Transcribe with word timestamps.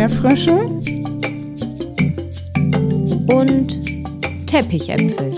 Erdbeerfrösche 0.00 0.54
und 3.36 4.46
Teppichäpfel. 4.46 5.34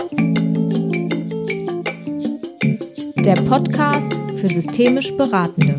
Der 3.25 3.35
Podcast 3.41 4.13
für 4.39 4.47
systemisch 4.47 5.13
Beratende. 5.17 5.77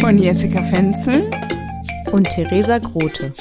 Von 0.00 0.18
Jessica 0.18 0.60
Fenzel 0.64 1.30
und 2.10 2.28
Theresa 2.30 2.78
Grote. 2.78 3.32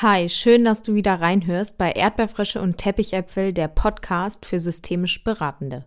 Hi, 0.00 0.28
schön, 0.28 0.64
dass 0.64 0.82
du 0.82 0.94
wieder 0.94 1.20
reinhörst 1.20 1.78
bei 1.78 1.92
Erdbeerfrösche 1.92 2.60
und 2.60 2.76
Teppichäpfel, 2.78 3.52
der 3.52 3.68
Podcast 3.68 4.44
für 4.44 4.58
systemisch 4.58 5.22
Beratende. 5.22 5.84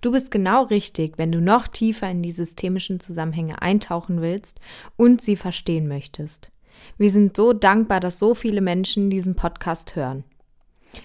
Du 0.00 0.12
bist 0.12 0.30
genau 0.30 0.64
richtig, 0.64 1.18
wenn 1.18 1.32
du 1.32 1.40
noch 1.40 1.66
tiefer 1.66 2.10
in 2.10 2.22
die 2.22 2.32
systemischen 2.32 3.00
Zusammenhänge 3.00 3.62
eintauchen 3.62 4.20
willst 4.20 4.60
und 4.96 5.20
sie 5.20 5.36
verstehen 5.36 5.88
möchtest. 5.88 6.50
Wir 6.98 7.10
sind 7.10 7.36
so 7.36 7.52
dankbar, 7.52 8.00
dass 8.00 8.18
so 8.18 8.34
viele 8.34 8.60
Menschen 8.60 9.10
diesen 9.10 9.34
Podcast 9.34 9.96
hören. 9.96 10.24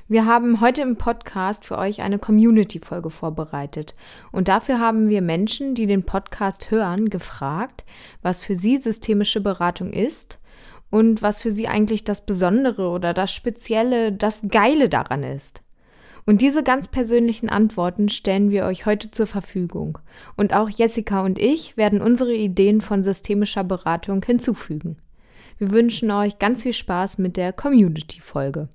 Wir 0.07 0.25
haben 0.25 0.61
heute 0.61 0.81
im 0.81 0.95
Podcast 0.95 1.65
für 1.65 1.77
euch 1.77 2.01
eine 2.01 2.19
Community-Folge 2.19 3.09
vorbereitet 3.09 3.95
und 4.31 4.47
dafür 4.47 4.79
haben 4.79 5.09
wir 5.09 5.21
Menschen, 5.21 5.75
die 5.75 5.85
den 5.85 6.03
Podcast 6.03 6.71
hören, 6.71 7.09
gefragt, 7.09 7.83
was 8.21 8.41
für 8.41 8.55
sie 8.55 8.77
systemische 8.77 9.41
Beratung 9.41 9.91
ist 9.91 10.39
und 10.89 11.21
was 11.21 11.41
für 11.41 11.51
sie 11.51 11.67
eigentlich 11.67 12.03
das 12.03 12.25
Besondere 12.25 12.89
oder 12.89 13.13
das 13.13 13.33
Spezielle, 13.33 14.11
das 14.11 14.41
Geile 14.49 14.87
daran 14.87 15.23
ist. 15.23 15.61
Und 16.25 16.41
diese 16.41 16.63
ganz 16.63 16.87
persönlichen 16.87 17.49
Antworten 17.49 18.09
stellen 18.09 18.51
wir 18.51 18.65
euch 18.65 18.85
heute 18.85 19.11
zur 19.11 19.27
Verfügung. 19.27 19.97
Und 20.37 20.53
auch 20.53 20.69
Jessica 20.69 21.21
und 21.23 21.39
ich 21.39 21.77
werden 21.77 22.01
unsere 22.01 22.33
Ideen 22.33 22.81
von 22.81 23.03
systemischer 23.03 23.63
Beratung 23.63 24.23
hinzufügen. 24.23 25.01
Wir 25.57 25.71
wünschen 25.71 26.11
euch 26.11 26.39
ganz 26.39 26.63
viel 26.63 26.73
Spaß 26.73 27.17
mit 27.17 27.37
der 27.37 27.53
Community-Folge. 27.53 28.69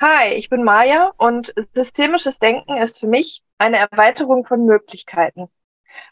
Hi, 0.00 0.34
ich 0.34 0.48
bin 0.50 0.64
Maja 0.64 1.12
und 1.16 1.54
systemisches 1.74 2.38
Denken 2.38 2.76
ist 2.76 2.98
für 2.98 3.06
mich 3.06 3.42
eine 3.58 3.76
Erweiterung 3.76 4.44
von 4.44 4.66
Möglichkeiten. 4.66 5.48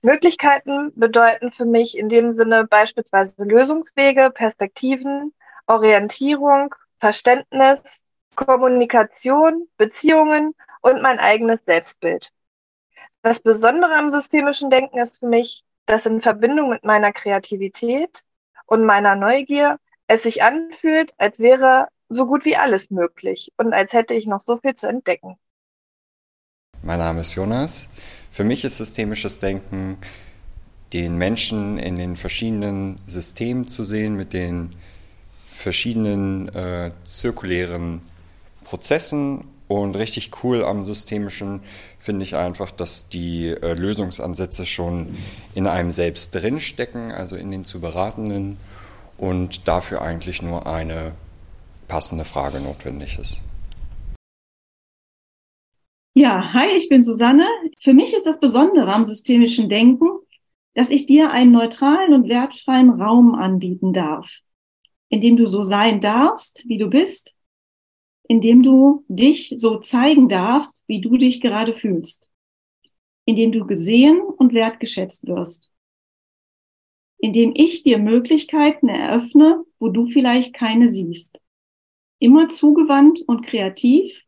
Möglichkeiten 0.02 0.92
bedeuten 0.94 1.50
für 1.50 1.64
mich 1.64 1.98
in 1.98 2.08
dem 2.08 2.30
Sinne 2.32 2.66
beispielsweise 2.66 3.44
Lösungswege, 3.44 4.30
Perspektiven, 4.32 5.34
Orientierung, 5.66 6.74
Verständnis, 6.98 8.04
Kommunikation, 8.36 9.68
Beziehungen 9.76 10.54
und 10.80 11.02
mein 11.02 11.18
eigenes 11.18 11.64
Selbstbild. 11.64 12.30
Das 13.22 13.40
Besondere 13.40 13.94
am 13.94 14.10
systemischen 14.10 14.70
Denken 14.70 14.98
ist 14.98 15.20
für 15.20 15.28
mich, 15.28 15.64
dass 15.86 16.06
in 16.06 16.22
Verbindung 16.22 16.70
mit 16.70 16.84
meiner 16.84 17.12
Kreativität 17.12 18.22
und 18.66 18.84
meiner 18.84 19.16
Neugier 19.16 19.78
es 20.06 20.22
sich 20.22 20.42
anfühlt, 20.42 21.12
als 21.18 21.38
wäre 21.38 21.88
so 22.08 22.26
gut 22.26 22.44
wie 22.44 22.56
alles 22.56 22.90
möglich 22.90 23.52
und 23.56 23.72
als 23.72 23.92
hätte 23.92 24.14
ich 24.14 24.26
noch 24.26 24.40
so 24.40 24.56
viel 24.56 24.74
zu 24.74 24.88
entdecken. 24.88 25.36
Mein 26.82 26.98
Name 26.98 27.20
ist 27.20 27.34
Jonas. 27.34 27.88
Für 28.30 28.44
mich 28.44 28.64
ist 28.64 28.78
systemisches 28.78 29.38
Denken, 29.38 29.98
den 30.92 31.16
Menschen 31.16 31.78
in 31.78 31.96
den 31.96 32.16
verschiedenen 32.16 33.00
Systemen 33.06 33.68
zu 33.68 33.84
sehen, 33.84 34.16
mit 34.16 34.32
den 34.32 34.74
verschiedenen 35.46 36.48
äh, 36.54 36.90
zirkulären 37.04 38.00
Prozessen 38.70 39.48
und 39.66 39.96
richtig 39.96 40.30
cool 40.44 40.64
am 40.64 40.84
Systemischen 40.84 41.60
finde 41.98 42.22
ich 42.22 42.36
einfach, 42.36 42.70
dass 42.70 43.08
die 43.08 43.48
äh, 43.48 43.74
Lösungsansätze 43.74 44.64
schon 44.64 45.16
in 45.56 45.66
einem 45.66 45.90
selbst 45.90 46.36
drinstecken, 46.36 47.10
also 47.10 47.34
in 47.34 47.50
den 47.50 47.64
zu 47.64 47.80
Beratenden 47.80 48.58
und 49.18 49.66
dafür 49.66 50.02
eigentlich 50.02 50.40
nur 50.40 50.68
eine 50.68 51.12
passende 51.88 52.24
Frage 52.24 52.60
notwendig 52.60 53.18
ist. 53.18 53.40
Ja, 56.14 56.52
hi, 56.52 56.68
ich 56.76 56.88
bin 56.88 57.02
Susanne. 57.02 57.46
Für 57.80 57.92
mich 57.92 58.14
ist 58.14 58.26
das 58.26 58.38
Besondere 58.38 58.92
am 58.92 59.04
systemischen 59.04 59.68
Denken, 59.68 60.06
dass 60.74 60.90
ich 60.90 61.06
dir 61.06 61.32
einen 61.32 61.50
neutralen 61.50 62.14
und 62.14 62.28
wertfreien 62.28 62.90
Raum 62.90 63.34
anbieten 63.34 63.92
darf, 63.92 64.38
in 65.08 65.20
dem 65.20 65.36
du 65.36 65.46
so 65.46 65.64
sein 65.64 66.00
darfst, 66.00 66.62
wie 66.68 66.78
du 66.78 66.88
bist, 66.88 67.34
indem 68.30 68.62
du 68.62 69.04
dich 69.08 69.54
so 69.56 69.80
zeigen 69.80 70.28
darfst, 70.28 70.84
wie 70.86 71.00
du 71.00 71.16
dich 71.16 71.40
gerade 71.40 71.72
fühlst, 71.72 72.30
indem 73.24 73.50
du 73.50 73.66
gesehen 73.66 74.20
und 74.20 74.54
wertgeschätzt 74.54 75.26
wirst, 75.26 75.72
indem 77.18 77.52
ich 77.56 77.82
dir 77.82 77.98
Möglichkeiten 77.98 78.88
eröffne, 78.88 79.64
wo 79.80 79.88
du 79.88 80.06
vielleicht 80.06 80.54
keine 80.54 80.86
siehst. 80.86 81.40
Immer 82.20 82.48
zugewandt 82.48 83.20
und 83.26 83.44
kreativ, 83.44 84.22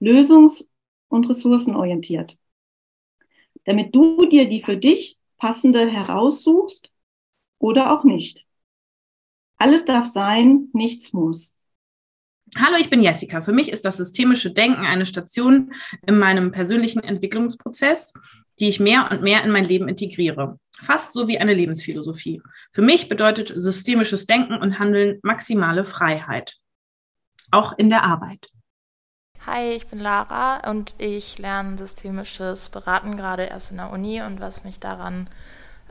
lösungs- 0.00 0.66
und 1.08 1.28
ressourcenorientiert. 1.28 2.38
Damit 3.66 3.94
du 3.94 4.24
dir 4.24 4.48
die 4.48 4.62
für 4.62 4.78
dich 4.78 5.18
passende 5.36 5.90
heraussuchst 5.90 6.90
oder 7.58 7.92
auch 7.92 8.04
nicht. 8.04 8.46
Alles 9.58 9.84
darf 9.84 10.06
sein, 10.06 10.70
nichts 10.72 11.12
muss. 11.12 11.58
Hallo, 12.56 12.76
ich 12.78 12.90
bin 12.90 13.02
Jessica. 13.02 13.40
Für 13.40 13.52
mich 13.52 13.72
ist 13.72 13.84
das 13.84 13.96
systemische 13.96 14.52
Denken 14.52 14.84
eine 14.84 15.06
Station 15.06 15.72
in 16.06 16.18
meinem 16.18 16.52
persönlichen 16.52 17.02
Entwicklungsprozess, 17.02 18.12
die 18.60 18.68
ich 18.68 18.78
mehr 18.78 19.10
und 19.10 19.22
mehr 19.22 19.42
in 19.42 19.50
mein 19.50 19.64
Leben 19.64 19.88
integriere. 19.88 20.58
Fast 20.80 21.14
so 21.14 21.26
wie 21.26 21.38
eine 21.38 21.54
Lebensphilosophie. 21.54 22.40
Für 22.72 22.82
mich 22.82 23.08
bedeutet 23.08 23.52
systemisches 23.56 24.26
Denken 24.26 24.54
und 24.54 24.78
Handeln 24.78 25.18
maximale 25.22 25.84
Freiheit. 25.84 26.56
Auch 27.50 27.76
in 27.76 27.88
der 27.88 28.04
Arbeit. 28.04 28.48
Hi, 29.46 29.72
ich 29.72 29.88
bin 29.88 29.98
Lara 29.98 30.70
und 30.70 30.94
ich 30.98 31.38
lerne 31.38 31.76
systemisches 31.76 32.70
Beraten 32.70 33.16
gerade 33.16 33.44
erst 33.44 33.72
in 33.72 33.78
der 33.78 33.90
Uni 33.90 34.22
und 34.22 34.40
was 34.40 34.64
mich 34.64 34.80
daran 34.80 35.28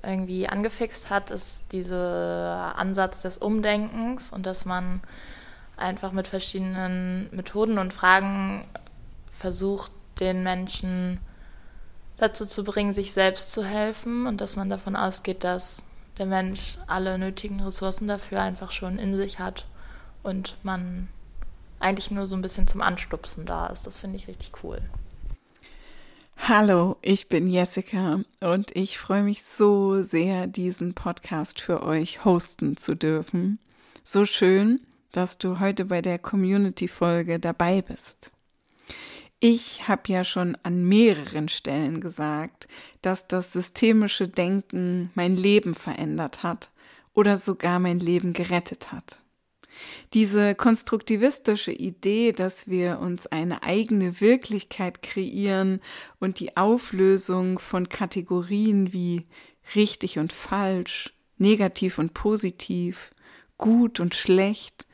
irgendwie 0.02 0.48
angefixt 0.48 1.10
hat, 1.10 1.30
ist 1.30 1.72
dieser 1.72 2.76
Ansatz 2.78 3.22
des 3.22 3.38
Umdenkens 3.38 4.32
und 4.32 4.46
dass 4.46 4.66
man 4.66 5.02
einfach 5.84 6.12
mit 6.12 6.28
verschiedenen 6.28 7.30
Methoden 7.32 7.78
und 7.78 7.94
Fragen 7.94 8.66
versucht, 9.30 9.92
den 10.20 10.44
Menschen 10.44 11.20
dazu 12.18 12.46
zu 12.46 12.64
bringen, 12.64 12.94
sich 12.94 13.12
selbst 13.12 13.52
zu 13.52 13.64
helfen 13.64 14.28
und 14.28 14.42
dass 14.42 14.56
man 14.56 14.70
davon 14.70 14.96
ausgeht, 14.96 15.44
dass 15.44 15.86
der 16.18 16.26
Mensch 16.26 16.78
alle 16.88 17.18
nötigen 17.18 17.60
Ressourcen 17.60 18.08
dafür 18.08 18.42
einfach 18.42 18.72
schon 18.72 19.00
in 19.00 19.16
sich 19.16 19.40
hat 19.40 19.66
und 20.22 20.58
man 20.64 21.08
eigentlich 21.80 22.12
nur 22.12 22.26
so 22.26 22.36
ein 22.36 22.42
bisschen 22.42 22.68
zum 22.68 22.82
Anstupsen 22.82 23.46
da 23.46 23.68
ist. 23.68 23.86
Das 23.88 24.00
finde 24.00 24.18
ich 24.18 24.28
richtig 24.28 24.64
cool. 24.64 24.80
Hallo, 26.38 26.98
ich 27.02 27.30
bin 27.30 27.48
Jessica 27.48 28.20
und 28.40 28.76
ich 28.76 28.98
freue 28.98 29.24
mich 29.24 29.44
so 29.44 30.04
sehr, 30.04 30.48
diesen 30.48 30.94
Podcast 30.94 31.62
für 31.62 31.84
euch 31.84 32.26
hosten 32.26 32.78
zu 32.78 32.96
dürfen. 32.96 33.60
So 34.04 34.26
schön, 34.26 34.82
dass 35.14 35.38
du 35.38 35.62
heute 35.62 35.86
bei 35.86 36.02
der 36.02 36.20
Community-Folge 36.20 37.40
dabei 37.40 37.82
bist. 37.82 38.32
Ich 39.40 39.88
habe 39.88 40.04
ja 40.08 40.24
schon 40.24 40.58
an 40.64 40.88
mehreren 40.88 41.50
Stellen 41.50 42.02
gesagt, 42.02 42.68
dass 43.02 43.28
das 43.28 43.54
systemische 43.54 44.28
Denken 44.28 45.12
mein 45.16 45.38
Leben 45.38 45.76
verändert 45.76 46.44
hat 46.44 46.70
oder 47.14 47.38
sogar 47.38 47.80
mein 47.80 48.00
Leben 48.00 48.34
gerettet 48.34 48.92
hat. 48.92 49.22
Diese 50.14 50.56
konstruktivistische 50.56 51.72
Idee, 51.72 52.32
dass 52.32 52.68
wir 52.68 53.00
uns 53.00 53.28
eine 53.28 53.64
eigene 53.64 54.22
Wirklichkeit 54.22 55.02
kreieren 55.02 55.82
und 56.20 56.40
die 56.40 56.58
Auflösung 56.58 57.60
von 57.60 57.90
Kategorien 57.90 58.94
wie 58.94 59.26
richtig 59.76 60.20
und 60.20 60.32
falsch, 60.32 61.14
negativ 61.38 61.98
und 61.98 62.14
positiv, 62.14 63.12
gut 63.58 64.00
und 64.00 64.16
schlecht, 64.16 64.86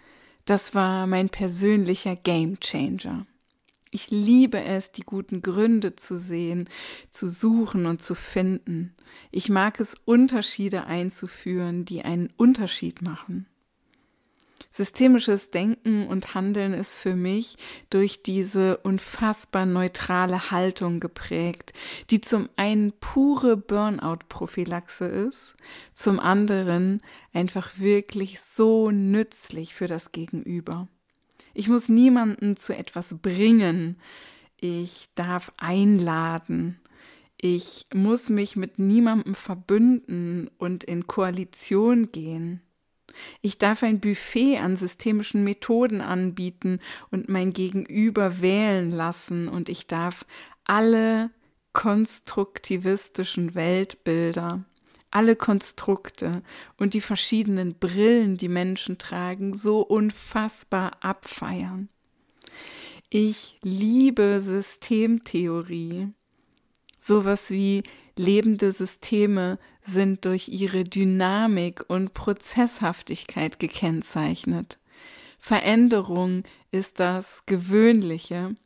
das 0.50 0.74
war 0.74 1.06
mein 1.06 1.30
persönlicher 1.30 2.16
Game 2.16 2.60
Changer. 2.60 3.28
Ich 3.92 4.10
liebe 4.10 4.64
es, 4.64 4.92
die 4.92 5.04
guten 5.04 5.44
Gründe 5.44 5.96
zu 5.96 6.18
sehen, 6.18 6.70
zu 7.12 7.30
suchen 7.30 7.86
und 7.86 8.02
zu 8.02 8.16
finden. 8.16 8.96
Ich 9.30 9.50
mag 9.50 9.80
es, 9.80 9.96
Unterschiede 10.06 10.86
einzuführen, 10.86 11.86
die 11.86 12.04
einen 12.04 12.34
Unterschied 12.36 13.04
machen. 13.04 13.46
Systemisches 14.72 15.50
Denken 15.50 16.08
und 16.08 16.36
Handeln 16.36 16.74
ist 16.74 16.96
für 16.96 17.16
mich 17.16 17.58
durch 17.90 18.22
diese 18.22 18.78
unfassbar 18.78 19.66
neutrale 19.66 20.52
Haltung 20.52 21.00
geprägt, 21.00 21.74
die 22.12 22.22
zum 22.22 22.50
einen 22.56 22.94
pure 23.00 23.58
Burnout-Prophylaxe 23.58 25.06
ist, 25.06 25.56
zum 25.94 26.20
anderen 26.20 27.02
einfach 27.34 27.80
wirklich 27.80 28.42
so 28.42 28.92
nützlich 28.92 29.74
für 29.74 29.88
das 29.88 30.12
Gegenüber. 30.12 30.88
Ich 31.56 31.68
muss 31.68 31.90
niemanden 31.90 32.56
zu 32.56 32.76
etwas 32.76 33.22
bringen. 33.22 33.98
Ich 34.62 35.10
darf 35.16 35.52
einladen. 35.58 36.80
Ich 37.38 37.86
muss 37.94 38.30
mich 38.30 38.56
mit 38.56 38.78
niemandem 38.78 39.34
verbünden 39.34 40.50
und 40.58 40.84
in 40.84 41.08
Koalition 41.08 42.12
gehen. 42.12 42.62
Ich 43.42 43.58
darf 43.58 43.84
ein 43.84 44.00
Buffet 44.00 44.58
an 44.58 44.76
systemischen 44.76 45.44
Methoden 45.44 46.02
anbieten 46.02 46.80
und 47.12 47.30
mein 47.30 47.54
Gegenüber 47.54 48.42
wählen 48.42 48.92
lassen 48.92 49.48
und 49.48 49.70
ich 49.70 49.88
darf 49.88 50.26
alle 50.66 51.32
konstruktivistischen 51.74 53.56
Weltbilder, 53.56 54.64
alle 55.12 55.36
Konstrukte 55.36 56.44
und 56.78 56.94
die 56.94 57.02
verschiedenen 57.02 57.76
Brillen, 57.76 58.38
die 58.38 58.50
Menschen 58.50 58.98
tragen, 58.98 59.54
so 59.54 59.82
unfassbar 59.82 60.98
abfeiern. 61.02 61.90
Ich 63.10 63.58
liebe 63.64 64.40
Systemtheorie. 64.40 66.10
Sowas 67.00 67.50
wie 67.50 67.84
lebende 68.20 68.74
Systeme 68.74 69.58
sind 69.82 70.26
durch 70.26 70.50
ihre 70.50 70.84
Dynamik 70.84 71.86
und 71.88 72.14
Prozesshaftigkeit 72.14 73.60
gekennzeichnet. 73.60 74.78
Veränderung 75.40 76.44
ist 76.70 77.00
das 77.00 77.46
Gewöhnliche 77.46 78.58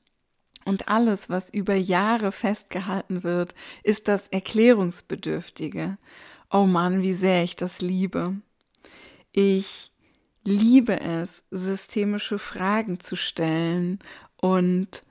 und 0.66 0.88
alles, 0.88 1.30
was 1.30 1.54
über 1.54 1.76
Jahre 1.76 2.32
festgehalten 2.32 3.24
wird, 3.24 3.54
ist 3.84 4.08
das 4.08 4.28
Erklärungsbedürftige. 4.28 6.00
Oh 6.50 6.66
Mann, 6.66 7.04
wie 7.04 7.14
sehr 7.14 7.44
ich 7.44 7.56
das 7.56 7.80
liebe. 7.80 8.36
Ich 9.34 9.92
liebe 10.44 11.00
es, 11.00 11.46
systemische 11.52 12.40
Fragen 12.40 13.00
zu 13.00 13.16
stellen 13.16 14.00
und 14.38 15.04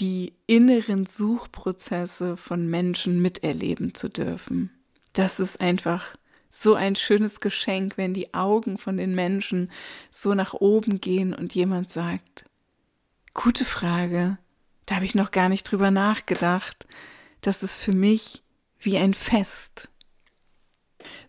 die 0.00 0.34
inneren 0.46 1.06
Suchprozesse 1.06 2.36
von 2.36 2.68
Menschen 2.68 3.20
miterleben 3.20 3.94
zu 3.94 4.08
dürfen. 4.08 4.70
Das 5.12 5.40
ist 5.40 5.60
einfach 5.60 6.14
so 6.50 6.74
ein 6.74 6.96
schönes 6.96 7.40
Geschenk, 7.40 7.96
wenn 7.96 8.14
die 8.14 8.32
Augen 8.34 8.78
von 8.78 8.96
den 8.96 9.14
Menschen 9.14 9.70
so 10.10 10.34
nach 10.34 10.54
oben 10.54 11.00
gehen 11.00 11.34
und 11.34 11.54
jemand 11.54 11.90
sagt, 11.90 12.44
gute 13.34 13.64
Frage, 13.64 14.38
da 14.86 14.96
habe 14.96 15.04
ich 15.04 15.14
noch 15.14 15.30
gar 15.30 15.48
nicht 15.48 15.64
drüber 15.64 15.90
nachgedacht. 15.90 16.86
Das 17.40 17.62
ist 17.62 17.76
für 17.76 17.92
mich 17.92 18.42
wie 18.78 18.96
ein 18.96 19.14
Fest. 19.14 19.88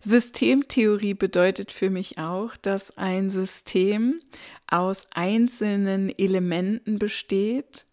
Systemtheorie 0.00 1.14
bedeutet 1.14 1.70
für 1.70 1.90
mich 1.90 2.18
auch, 2.18 2.56
dass 2.56 2.96
ein 2.96 3.30
System 3.30 4.20
aus 4.66 5.08
einzelnen 5.12 6.08
Elementen 6.18 6.98
besteht, 6.98 7.86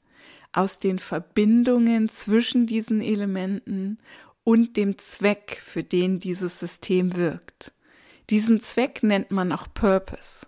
aus 0.58 0.80
den 0.80 1.00
Verbindungen 1.00 2.10
zwischen 2.10 2.66
diesen 2.66 3.00
Elementen 3.02 4.00
und 4.44 4.76
dem 4.78 4.98
Zweck, 4.98 5.62
für 5.64 5.84
den 5.84 6.20
dieses 6.20 6.60
System 6.60 7.16
wirkt. 7.16 7.72
Diesen 8.30 8.60
Zweck 8.60 9.02
nennt 9.04 9.32
man 9.32 9.52
auch 9.52 9.68
Purpose. 9.74 10.46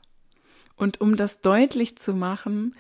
Und 0.76 1.02
um 1.02 1.16
das 1.16 1.42
deutlich 1.42 1.98
zu 1.98 2.14
machen, 2.14 2.76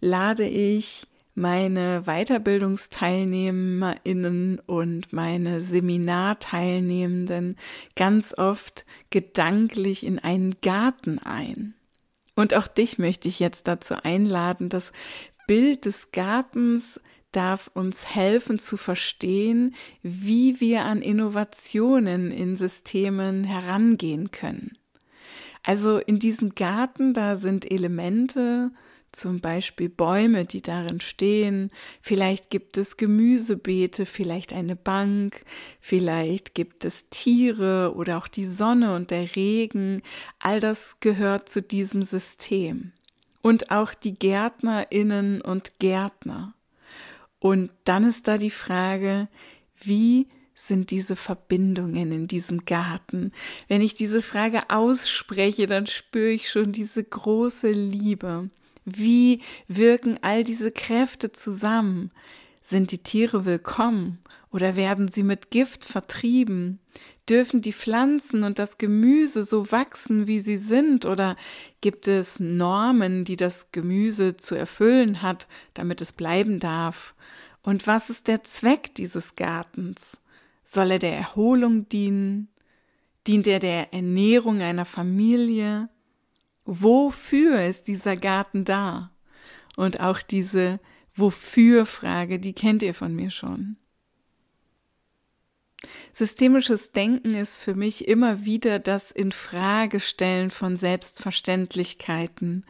lade 0.00 0.46
ich 0.46 1.06
meine 1.34 2.02
Weiterbildungsteilnehmerinnen 2.06 4.60
und 4.60 5.12
meine 5.12 5.60
Seminarteilnehmenden 5.60 7.56
ganz 7.96 8.32
oft 8.36 8.84
gedanklich 9.10 10.06
in 10.06 10.18
einen 10.18 10.54
Garten 10.62 11.18
ein. 11.18 11.74
Und 12.36 12.54
auch 12.54 12.68
dich 12.68 12.98
möchte 12.98 13.26
ich 13.28 13.38
jetzt 13.38 13.68
dazu 13.68 13.94
einladen, 14.02 14.68
das 14.68 14.92
Bild 15.50 15.84
des 15.84 16.12
Gartens 16.12 17.00
darf 17.32 17.72
uns 17.74 18.14
helfen 18.14 18.60
zu 18.60 18.76
verstehen, 18.76 19.74
wie 20.00 20.60
wir 20.60 20.84
an 20.84 21.02
Innovationen 21.02 22.30
in 22.30 22.56
Systemen 22.56 23.42
herangehen 23.42 24.30
können. 24.30 24.78
Also 25.64 25.98
in 25.98 26.20
diesem 26.20 26.54
Garten, 26.54 27.14
da 27.14 27.34
sind 27.34 27.68
Elemente, 27.68 28.70
zum 29.10 29.40
Beispiel 29.40 29.88
Bäume, 29.88 30.44
die 30.44 30.62
darin 30.62 31.00
stehen, 31.00 31.72
vielleicht 32.00 32.50
gibt 32.50 32.78
es 32.78 32.96
Gemüsebeete, 32.96 34.06
vielleicht 34.06 34.52
eine 34.52 34.76
Bank, 34.76 35.44
vielleicht 35.80 36.54
gibt 36.54 36.84
es 36.84 37.08
Tiere 37.10 37.94
oder 37.96 38.18
auch 38.18 38.28
die 38.28 38.46
Sonne 38.46 38.94
und 38.94 39.10
der 39.10 39.34
Regen, 39.34 40.02
all 40.38 40.60
das 40.60 41.00
gehört 41.00 41.48
zu 41.48 41.60
diesem 41.60 42.04
System. 42.04 42.92
Und 43.42 43.70
auch 43.70 43.94
die 43.94 44.14
Gärtnerinnen 44.14 45.40
und 45.40 45.78
Gärtner. 45.78 46.54
Und 47.38 47.70
dann 47.84 48.04
ist 48.04 48.28
da 48.28 48.36
die 48.36 48.50
Frage, 48.50 49.28
wie 49.82 50.28
sind 50.54 50.90
diese 50.90 51.16
Verbindungen 51.16 52.12
in 52.12 52.28
diesem 52.28 52.66
Garten? 52.66 53.32
Wenn 53.66 53.80
ich 53.80 53.94
diese 53.94 54.20
Frage 54.20 54.68
ausspreche, 54.68 55.66
dann 55.66 55.86
spüre 55.86 56.30
ich 56.30 56.50
schon 56.50 56.72
diese 56.72 57.02
große 57.02 57.70
Liebe. 57.70 58.50
Wie 58.84 59.40
wirken 59.68 60.18
all 60.20 60.44
diese 60.44 60.70
Kräfte 60.70 61.32
zusammen? 61.32 62.10
Sind 62.60 62.92
die 62.92 63.02
Tiere 63.02 63.46
willkommen 63.46 64.18
oder 64.50 64.76
werden 64.76 65.08
sie 65.08 65.22
mit 65.22 65.50
Gift 65.50 65.84
vertrieben? 65.84 66.80
Dürfen 67.28 67.62
die 67.62 67.72
Pflanzen 67.72 68.42
und 68.42 68.58
das 68.58 68.78
Gemüse 68.78 69.44
so 69.44 69.70
wachsen, 69.70 70.26
wie 70.26 70.40
sie 70.40 70.56
sind, 70.56 71.04
oder 71.06 71.36
gibt 71.80 72.08
es 72.08 72.40
Normen, 72.40 73.24
die 73.24 73.36
das 73.36 73.70
Gemüse 73.70 74.36
zu 74.36 74.56
erfüllen 74.56 75.22
hat, 75.22 75.46
damit 75.74 76.00
es 76.00 76.12
bleiben 76.12 76.58
darf? 76.58 77.14
Und 77.62 77.86
was 77.86 78.10
ist 78.10 78.26
der 78.26 78.42
Zweck 78.42 78.94
dieses 78.94 79.36
Gartens? 79.36 80.18
Soll 80.64 80.92
er 80.92 80.98
der 80.98 81.16
Erholung 81.16 81.88
dienen? 81.88 82.48
Dient 83.26 83.46
er 83.46 83.60
der 83.60 83.92
Ernährung 83.92 84.60
einer 84.60 84.84
Familie? 84.84 85.88
Wofür 86.64 87.64
ist 87.64 87.86
dieser 87.86 88.16
Garten 88.16 88.64
da? 88.64 89.12
Und 89.76 90.00
auch 90.00 90.20
diese 90.20 90.80
Wofür-Frage, 91.14 92.38
die 92.38 92.52
kennt 92.52 92.82
ihr 92.82 92.94
von 92.94 93.14
mir 93.14 93.30
schon. 93.30 93.76
Systemisches 96.12 96.92
Denken 96.92 97.34
ist 97.34 97.62
für 97.62 97.74
mich 97.74 98.06
immer 98.08 98.44
wieder 98.44 98.78
das 98.78 99.10
Infragestellen 99.10 100.50
von 100.50 100.76
Selbstverständlichkeiten 100.76 102.64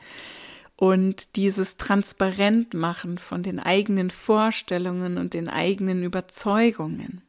und 0.77 1.37
dieses 1.37 1.77
Transparentmachen 1.77 3.19
von 3.19 3.43
den 3.43 3.59
eigenen 3.59 4.11
Vorstellungen 4.11 5.19
und 5.19 5.35
den 5.35 5.49
eigenen 5.49 6.03
Überzeugungen. 6.03 7.23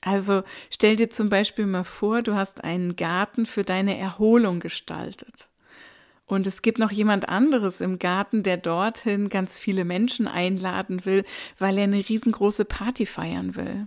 Also 0.00 0.42
stell 0.70 0.96
dir 0.96 1.10
zum 1.10 1.28
Beispiel 1.28 1.66
mal 1.66 1.84
vor, 1.84 2.22
du 2.22 2.34
hast 2.34 2.64
einen 2.64 2.96
Garten 2.96 3.46
für 3.46 3.62
deine 3.62 3.98
Erholung 3.98 4.58
gestaltet. 4.58 5.48
Und 6.26 6.46
es 6.46 6.62
gibt 6.62 6.78
noch 6.78 6.90
jemand 6.90 7.28
anderes 7.28 7.80
im 7.80 7.98
Garten, 7.98 8.42
der 8.42 8.56
dorthin 8.56 9.28
ganz 9.28 9.58
viele 9.58 9.84
Menschen 9.84 10.26
einladen 10.26 11.04
will, 11.04 11.24
weil 11.58 11.76
er 11.76 11.84
eine 11.84 12.08
riesengroße 12.08 12.64
Party 12.64 13.06
feiern 13.06 13.54
will. 13.54 13.86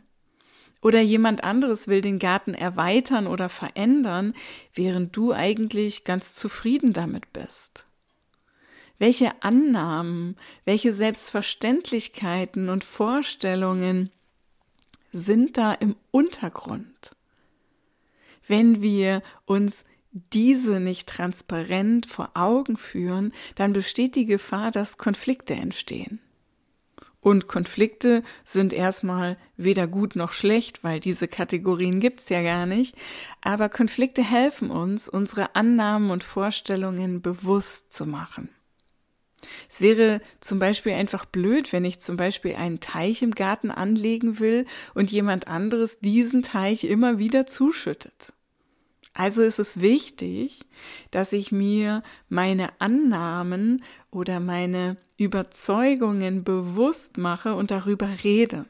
Oder 0.81 1.01
jemand 1.01 1.43
anderes 1.43 1.87
will 1.87 2.01
den 2.01 2.19
Garten 2.19 2.53
erweitern 2.53 3.27
oder 3.27 3.49
verändern, 3.49 4.33
während 4.73 5.15
du 5.15 5.33
eigentlich 5.33 6.03
ganz 6.03 6.35
zufrieden 6.35 6.93
damit 6.93 7.33
bist. 7.33 7.87
Welche 8.97 9.43
Annahmen, 9.43 10.37
welche 10.63 10.93
Selbstverständlichkeiten 10.93 12.69
und 12.69 12.83
Vorstellungen 12.83 14.09
sind 15.11 15.57
da 15.57 15.73
im 15.73 15.95
Untergrund? 16.11 17.15
Wenn 18.47 18.81
wir 18.81 19.21
uns 19.45 19.85
diese 20.11 20.79
nicht 20.79 21.09
transparent 21.09 22.05
vor 22.05 22.31
Augen 22.35 22.77
führen, 22.77 23.33
dann 23.55 23.73
besteht 23.73 24.15
die 24.15 24.25
Gefahr, 24.25 24.71
dass 24.71 24.97
Konflikte 24.97 25.55
entstehen. 25.55 26.19
Und 27.25 27.47
Konflikte 27.47 28.21
sind 28.43 28.71
erstmal 28.71 29.37
weder 29.57 29.87
gut 29.87 30.15
noch 30.15 30.31
schlecht, 30.31 30.83
weil 30.83 30.99
diese 30.99 31.27
Kategorien 31.27 31.99
gibt's 31.99 32.29
ja 32.29 32.43
gar 32.43 32.67
nicht. 32.67 32.95
Aber 33.41 33.67
Konflikte 33.67 34.23
helfen 34.23 34.69
uns, 34.69 35.09
unsere 35.09 35.55
Annahmen 35.55 36.11
und 36.11 36.23
Vorstellungen 36.23 37.23
bewusst 37.23 37.93
zu 37.93 38.05
machen. 38.05 38.49
Es 39.67 39.81
wäre 39.81 40.21
zum 40.39 40.59
Beispiel 40.59 40.93
einfach 40.93 41.25
blöd, 41.25 41.73
wenn 41.73 41.83
ich 41.83 41.99
zum 41.99 42.15
Beispiel 42.15 42.53
einen 42.57 42.79
Teich 42.79 43.23
im 43.23 43.31
Garten 43.31 43.71
anlegen 43.71 44.37
will 44.37 44.67
und 44.93 45.11
jemand 45.11 45.47
anderes 45.47 45.97
diesen 45.97 46.43
Teich 46.43 46.83
immer 46.83 47.17
wieder 47.17 47.47
zuschüttet. 47.47 48.34
Also 49.17 49.43
ist 49.43 49.59
es 49.59 49.79
wichtig, 49.79 50.59
dass 51.09 51.31
ich 51.31 51.53
mir 51.53 52.03
meine 52.27 52.69
Annahmen 52.81 53.81
oder 54.11 54.41
meine 54.41 54.97
Überzeugungen 55.17 56.43
bewusst 56.43 57.17
mache 57.17 57.55
und 57.55 57.71
darüber 57.71 58.09
rede. 58.25 58.65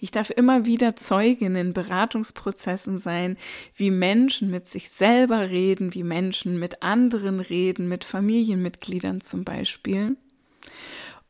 Ich 0.00 0.10
darf 0.10 0.30
immer 0.30 0.66
wieder 0.66 0.96
Zeugin 0.96 1.54
in 1.54 1.72
Beratungsprozessen 1.72 2.98
sein, 2.98 3.38
wie 3.76 3.92
Menschen 3.92 4.50
mit 4.50 4.66
sich 4.66 4.90
selber 4.90 5.48
reden, 5.48 5.94
wie 5.94 6.02
Menschen 6.02 6.58
mit 6.58 6.82
anderen 6.82 7.38
reden, 7.38 7.88
mit 7.88 8.02
Familienmitgliedern 8.02 9.20
zum 9.20 9.44
Beispiel. 9.44 10.16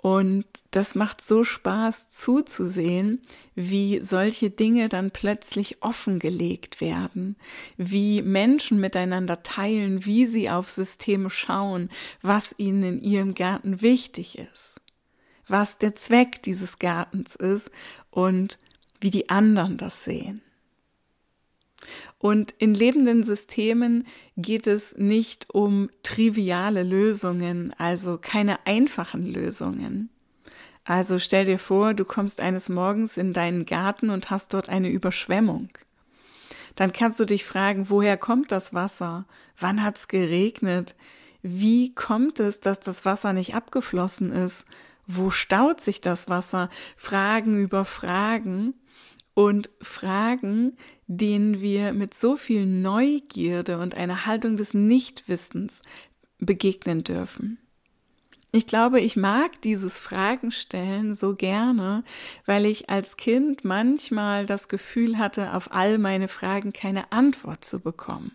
Und 0.05 0.45
das 0.71 0.95
macht 0.95 1.23
so 1.23 1.45
Spaß 1.45 2.11
zuzusehen, 2.11 3.23
wie 3.55 4.03
solche 4.03 4.51
Dinge 4.51 4.91
dann 4.91 5.11
plötzlich 5.11 5.83
offengelegt 5.83 6.83
werden, 6.83 7.37
wie 7.79 8.21
Menschen 8.21 8.81
miteinander 8.81 9.43
teilen, 9.43 10.05
wie 10.05 10.27
sie 10.27 10.51
auf 10.51 10.71
Systeme 10.71 11.31
schauen, 11.31 11.89
was 12.21 12.55
ihnen 12.59 12.83
in 12.83 13.01
ihrem 13.01 13.33
Garten 13.33 13.81
wichtig 13.81 14.37
ist, 14.37 14.79
was 15.49 15.79
der 15.79 15.95
Zweck 15.95 16.43
dieses 16.43 16.79
Gartens 16.79 17.35
ist 17.35 17.71
und 18.11 18.59
wie 19.01 19.09
die 19.11 19.31
anderen 19.31 19.79
das 19.79 20.05
sehen. 20.05 20.43
Und 22.19 22.53
in 22.59 22.75
lebenden 22.75 23.25
Systemen 23.25 24.07
geht 24.37 24.67
es 24.67 24.97
nicht 24.97 25.49
um 25.53 25.91
triviale 26.03 26.83
Lösungen, 26.83 27.75
also 27.79 28.19
keine 28.21 28.67
einfachen 28.67 29.27
Lösungen. 29.27 30.11
Also 30.85 31.19
stell 31.19 31.47
dir 31.47 31.59
vor, 31.59 31.95
du 31.95 32.05
kommst 32.05 32.41
eines 32.41 32.69
Morgens 32.69 33.17
in 33.17 33.33
deinen 33.33 33.65
Garten 33.65 34.11
und 34.11 34.31
hast 34.31 34.53
dort 34.53 34.69
eine 34.69 34.91
Überschwemmung. 34.91 35.71
Dann 36.77 36.93
kannst 36.93 37.21
du 37.21 37.25
dich 37.25 37.45
fragen, 37.45 37.89
woher 37.89 38.17
kommt 38.17 38.53
das 38.53 38.75
Wasser? 38.75 39.25
Wann 39.59 39.83
hat 39.83 39.97
es 39.97 40.09
geregnet? 40.09 40.95
Wie 41.43 41.95
kommt 41.95 42.41
es, 42.41 42.61
dass 42.61 42.81
das 42.81 43.05
Wasser 43.05 43.33
nicht 43.33 43.55
abgeflossen 43.55 44.33
ist? 44.33 44.67
Wo 45.07 45.31
staut 45.31 45.81
sich 45.81 46.01
das 46.01 46.29
Wasser? 46.29 46.71
Fragen 46.97 47.57
über 47.59 47.85
Fragen 47.85 48.75
und 49.35 49.71
Fragen, 49.81 50.77
denen 51.07 51.61
wir 51.61 51.93
mit 51.93 52.15
so 52.15 52.37
viel 52.37 52.67
Neugierde 52.67 53.79
und 53.79 53.95
einer 53.95 54.27
Haltung 54.27 54.57
des 54.57 54.75
Nichtwissens 54.75 55.83
begegnen 56.39 57.05
dürfen. 57.05 57.59
Ich 58.53 58.69
glaube, 58.69 59.01
ich 59.01 59.17
mag 59.17 59.61
dieses 59.63 59.99
Fragenstellen 59.99 61.13
so 61.13 61.35
gerne, 61.35 62.05
weil 62.47 62.67
ich 62.67 62.89
als 62.89 63.17
Kind 63.17 63.65
manchmal 63.65 64.47
das 64.47 64.69
Gefühl 64.69 65.19
hatte, 65.19 65.55
auf 65.55 65.73
all 65.73 65.99
meine 65.99 66.29
Fragen 66.29 66.73
keine 66.73 67.11
Antwort 67.11 67.65
zu 67.65 67.81
bekommen. 67.81 68.31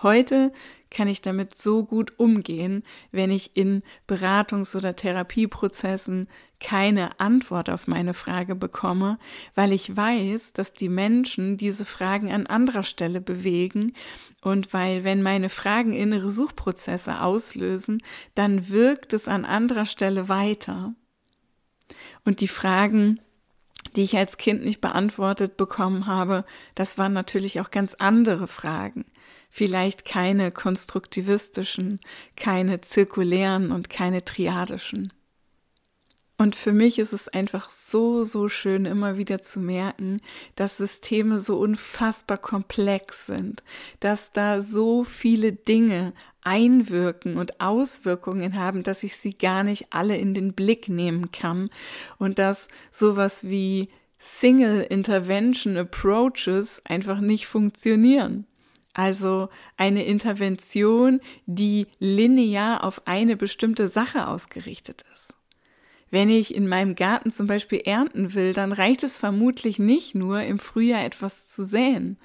Heute 0.00 0.50
kann 0.90 1.08
ich 1.08 1.20
damit 1.20 1.56
so 1.56 1.84
gut 1.84 2.18
umgehen, 2.18 2.84
wenn 3.10 3.30
ich 3.30 3.54
in 3.54 3.82
Beratungs- 4.08 4.74
oder 4.74 4.96
Therapieprozessen 4.96 6.28
keine 6.60 7.18
Antwort 7.20 7.70
auf 7.70 7.86
meine 7.86 8.14
Frage 8.14 8.54
bekomme, 8.54 9.18
weil 9.54 9.72
ich 9.72 9.96
weiß, 9.96 10.52
dass 10.52 10.72
die 10.72 10.88
Menschen 10.88 11.56
diese 11.56 11.84
Fragen 11.84 12.32
an 12.32 12.46
anderer 12.46 12.82
Stelle 12.82 13.20
bewegen 13.20 13.92
und 14.42 14.72
weil, 14.72 15.04
wenn 15.04 15.22
meine 15.22 15.48
Fragen 15.48 15.92
innere 15.92 16.30
Suchprozesse 16.30 17.20
auslösen, 17.20 18.02
dann 18.34 18.68
wirkt 18.68 19.12
es 19.12 19.28
an 19.28 19.44
anderer 19.44 19.86
Stelle 19.86 20.28
weiter. 20.28 20.94
Und 22.24 22.40
die 22.40 22.48
Fragen, 22.48 23.20
die 23.96 24.02
ich 24.02 24.16
als 24.16 24.36
Kind 24.36 24.64
nicht 24.64 24.80
beantwortet 24.80 25.56
bekommen 25.56 26.06
habe, 26.06 26.44
das 26.74 26.98
waren 26.98 27.12
natürlich 27.12 27.60
auch 27.60 27.70
ganz 27.70 27.94
andere 27.94 28.46
Fragen 28.46 29.04
vielleicht 29.50 30.04
keine 30.04 30.52
konstruktivistischen, 30.52 32.00
keine 32.36 32.80
zirkulären 32.80 33.72
und 33.72 33.90
keine 33.90 34.24
triadischen. 34.24 35.12
Und 36.40 36.54
für 36.54 36.72
mich 36.72 37.00
ist 37.00 37.12
es 37.12 37.26
einfach 37.26 37.68
so, 37.68 38.22
so 38.22 38.48
schön, 38.48 38.84
immer 38.84 39.18
wieder 39.18 39.40
zu 39.40 39.58
merken, 39.58 40.18
dass 40.54 40.76
Systeme 40.76 41.40
so 41.40 41.58
unfassbar 41.58 42.38
komplex 42.38 43.26
sind, 43.26 43.64
dass 43.98 44.32
da 44.32 44.60
so 44.60 45.02
viele 45.02 45.52
Dinge 45.52 46.12
einwirken 46.42 47.38
und 47.38 47.60
Auswirkungen 47.60 48.54
haben, 48.56 48.84
dass 48.84 49.02
ich 49.02 49.16
sie 49.16 49.34
gar 49.34 49.64
nicht 49.64 49.88
alle 49.90 50.16
in 50.16 50.32
den 50.32 50.52
Blick 50.52 50.88
nehmen 50.88 51.32
kann 51.32 51.70
und 52.18 52.38
dass 52.38 52.68
sowas 52.92 53.48
wie 53.48 53.88
Single 54.20 54.82
Intervention 54.82 55.76
Approaches 55.76 56.82
einfach 56.84 57.18
nicht 57.18 57.48
funktionieren. 57.48 58.46
Also 58.94 59.48
eine 59.76 60.04
Intervention, 60.04 61.20
die 61.46 61.88
linear 61.98 62.84
auf 62.84 63.06
eine 63.08 63.36
bestimmte 63.36 63.88
Sache 63.88 64.28
ausgerichtet 64.28 65.04
ist. 65.14 65.37
Wenn 66.10 66.30
ich 66.30 66.54
in 66.54 66.68
meinem 66.68 66.94
Garten 66.94 67.30
zum 67.30 67.46
Beispiel 67.46 67.80
ernten 67.84 68.34
will, 68.34 68.54
dann 68.54 68.72
reicht 68.72 69.02
es 69.02 69.18
vermutlich 69.18 69.78
nicht 69.78 70.14
nur, 70.14 70.42
im 70.42 70.58
Frühjahr 70.58 71.04
etwas 71.04 71.48
zu 71.48 71.64
säen, 71.64 72.16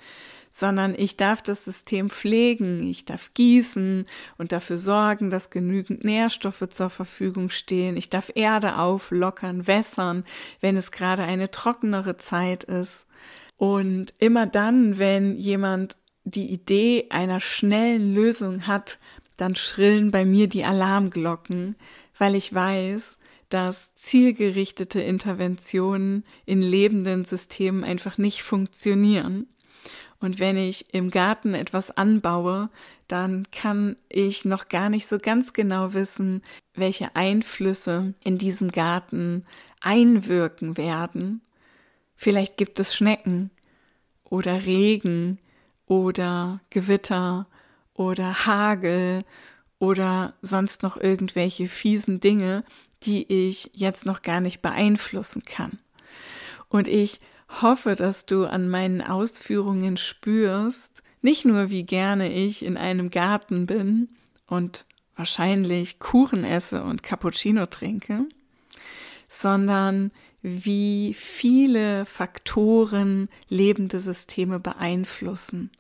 sondern 0.50 0.94
ich 0.96 1.18
darf 1.18 1.42
das 1.42 1.66
System 1.66 2.10
pflegen, 2.10 2.88
ich 2.88 3.06
darf 3.06 3.34
gießen 3.34 4.06
und 4.38 4.52
dafür 4.52 4.78
sorgen, 4.78 5.30
dass 5.30 5.50
genügend 5.50 6.06
Nährstoffe 6.06 6.70
zur 6.70 6.90
Verfügung 6.90 7.50
stehen, 7.50 7.98
ich 7.98 8.10
darf 8.10 8.32
Erde 8.36 8.78
auflockern, 8.78 9.68
wässern, 9.68 10.24
wenn 10.62 10.78
es 10.78 10.92
gerade 10.92 11.24
eine 11.24 11.52
trockenere 11.52 12.18
Zeit 12.18 12.64
ist. 12.64 13.10
Und 13.58 14.14
immer 14.20 14.46
dann, 14.46 15.00
wenn 15.00 15.38
jemand 15.38 15.98
die 16.24 16.52
Idee 16.52 17.08
einer 17.10 17.40
schnellen 17.40 18.14
Lösung 18.14 18.68
hat, 18.68 19.00
dann 19.38 19.56
schrillen 19.56 20.12
bei 20.12 20.26
mir 20.26 20.48
die 20.48 20.64
Alarmglocken, 20.64 21.76
weil 22.18 22.36
ich 22.36 22.54
weiß, 22.54 23.18
dass 23.54 23.94
zielgerichtete 23.94 25.00
Interventionen 25.00 26.24
in 26.48 26.64
lebenden 26.64 27.24
Systemen 27.24 27.84
einfach 27.84 28.18
nicht 28.18 28.42
funktionieren. 28.42 29.46
Und 30.20 30.40
wenn 30.40 30.58
ich 30.58 30.92
im 30.92 31.12
Garten 31.12 31.54
etwas 31.54 31.92
anbaue, 31.92 32.72
dann 33.08 33.44
kann 33.52 33.96
ich 34.10 34.44
noch 34.44 34.70
gar 34.70 34.90
nicht 34.90 35.06
so 35.06 35.20
ganz 35.20 35.54
genau 35.54 35.94
wissen, 35.94 36.42
welche 36.74 37.16
Einflüsse 37.16 38.16
in 38.24 38.40
diesem 38.40 38.72
Garten 38.72 39.46
einwirken 39.82 40.76
werden. 40.76 41.42
Vielleicht 42.16 42.58
gibt 42.58 42.80
es 42.80 42.96
Schnecken 42.96 43.52
oder 44.24 44.66
Regen 44.66 45.38
oder 45.86 46.60
Gewitter 46.72 47.46
oder 47.94 48.48
Hagel 48.48 49.26
oder 49.78 50.34
sonst 50.42 50.82
noch 50.82 50.98
irgendwelche 50.98 51.68
fiesen 51.68 52.22
Dinge, 52.22 52.64
die 53.06 53.32
ich 53.32 53.72
jetzt 53.74 54.06
noch 54.06 54.22
gar 54.22 54.42
nicht 54.42 54.62
beeinflussen 54.62 55.44
kann. 55.44 55.80
Und 56.70 56.88
ich 56.88 57.20
hoffe, 57.62 57.96
dass 57.96 58.26
du 58.26 58.46
an 58.46 58.70
meinen 58.70 59.02
Ausführungen 59.02 59.98
spürst, 59.98 61.04
nicht 61.22 61.46
nur 61.46 61.70
wie 61.70 61.84
gerne 61.84 62.34
ich 62.34 62.64
in 62.64 62.78
einem 62.78 63.10
Garten 63.10 63.66
bin 63.66 64.10
und 64.48 64.86
wahrscheinlich 65.16 66.00
Kuchen 66.00 66.44
esse 66.44 66.84
und 66.84 67.04
Cappuccino 67.04 67.66
trinke, 67.68 68.26
sondern 69.28 70.12
wie 70.42 71.14
viele 71.18 72.06
Faktoren 72.06 73.30
lebende 73.48 74.00
Systeme 74.00 74.60
beeinflussen 74.60 75.72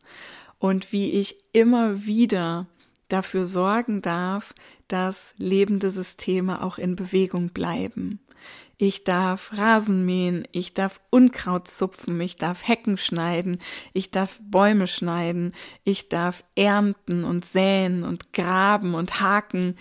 und 0.59 0.93
wie 0.93 1.11
ich 1.11 1.35
immer 1.51 2.05
wieder 2.05 2.67
dafür 3.09 3.45
sorgen 3.45 4.01
darf, 4.01 4.55
dass 4.93 5.33
lebende 5.37 5.89
Systeme 5.89 6.61
auch 6.61 6.77
in 6.77 6.95
Bewegung 6.95 7.49
bleiben. 7.49 8.19
Ich 8.77 9.03
darf 9.03 9.51
Rasen 9.53 10.05
mähen, 10.05 10.47
ich 10.51 10.73
darf 10.73 10.99
Unkraut 11.09 11.67
zupfen, 11.67 12.19
ich 12.21 12.35
darf 12.35 12.67
Hecken 12.67 12.97
schneiden, 12.97 13.59
ich 13.93 14.11
darf 14.11 14.39
Bäume 14.43 14.87
schneiden, 14.87 15.53
ich 15.83 16.09
darf 16.09 16.43
ernten 16.55 17.23
und 17.23 17.45
säen 17.45 18.03
und 18.03 18.33
graben 18.33 18.93
und 18.93 19.19
haken 19.19 19.75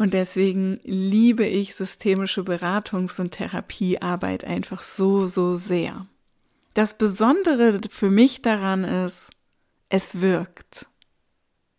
und 0.00 0.14
deswegen 0.14 0.80
liebe 0.82 1.44
ich 1.46 1.74
systemische 1.74 2.40
Beratungs- 2.40 3.20
und 3.20 3.32
Therapiearbeit 3.32 4.44
einfach 4.44 4.80
so, 4.80 5.26
so 5.26 5.56
sehr. 5.56 6.06
Das 6.72 6.96
Besondere 6.96 7.80
für 7.90 8.08
mich 8.08 8.40
daran 8.40 8.84
ist, 8.84 9.28
es 9.90 10.22
wirkt. 10.22 10.86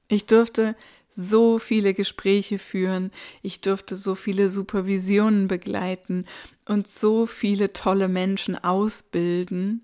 Ich 0.08 0.28
durfte 0.28 0.76
so 1.12 1.60
viele 1.60 1.94
Gespräche 1.94 2.60
führen, 2.60 3.12
ich 3.42 3.62
durfte 3.62 3.96
so 3.96 4.16
viele 4.16 4.50
Supervisionen 4.50 5.48
begleiten 5.48 6.26
und 6.66 6.88
so 6.88 7.26
viele 7.26 7.74
tolle 7.74 8.08
Menschen 8.08 8.62
ausbilden. 8.62 9.82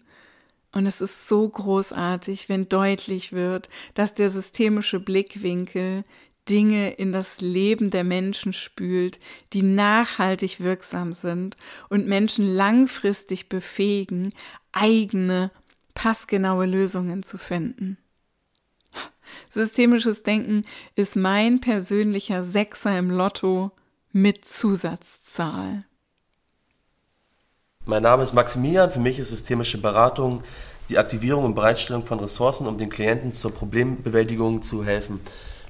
Und 0.72 0.86
es 0.86 1.01
ist 1.01 1.27
so 1.27 1.48
großartig, 1.48 2.50
wenn 2.50 2.69
deutlich 2.69 3.34
wird, 3.34 3.69
dass 3.93 4.13
der 4.13 4.29
systemische 4.29 5.00
Blickwinkel 5.00 6.03
Dinge 6.48 6.91
in 6.91 7.12
das 7.12 7.41
Leben 7.41 7.89
der 7.89 8.03
Menschen 8.03 8.53
spült, 8.53 9.19
die 9.53 9.63
nachhaltig 9.63 10.62
wirksam 10.62 11.13
sind 11.13 11.57
und 11.89 12.07
Menschen 12.07 12.46
langfristig 12.46 13.50
befähigen, 13.50 14.34
eigene, 14.72 15.51
passgenaue 15.93 16.65
Lösungen 16.65 17.24
zu 17.24 17.38
finden. 17.38 17.98
Systemisches 19.50 20.24
Denken 20.24 20.63
ist 20.96 21.15
mein 21.15 21.62
persönlicher 21.62 22.43
Sechser 22.43 22.98
im 22.98 23.10
Lotto 23.10 23.72
mit 24.12 24.46
Zusatzzahl. 24.46 25.86
Mein 27.86 28.03
Name 28.03 28.24
ist 28.24 28.34
Maximilian. 28.34 28.91
Für 28.91 29.00
mich 29.00 29.17
ist 29.19 29.29
systemische 29.29 29.77
Beratung 29.77 30.43
die 30.89 30.98
Aktivierung 30.98 31.46
und 31.46 31.55
Bereitstellung 31.55 32.03
von 32.03 32.19
Ressourcen, 32.19 32.67
um 32.67 32.77
den 32.77 32.89
Klienten 32.89 33.34
zur 33.34 33.53
Problembewältigung 33.53 34.62
zu 34.62 34.84
helfen. 34.84 35.22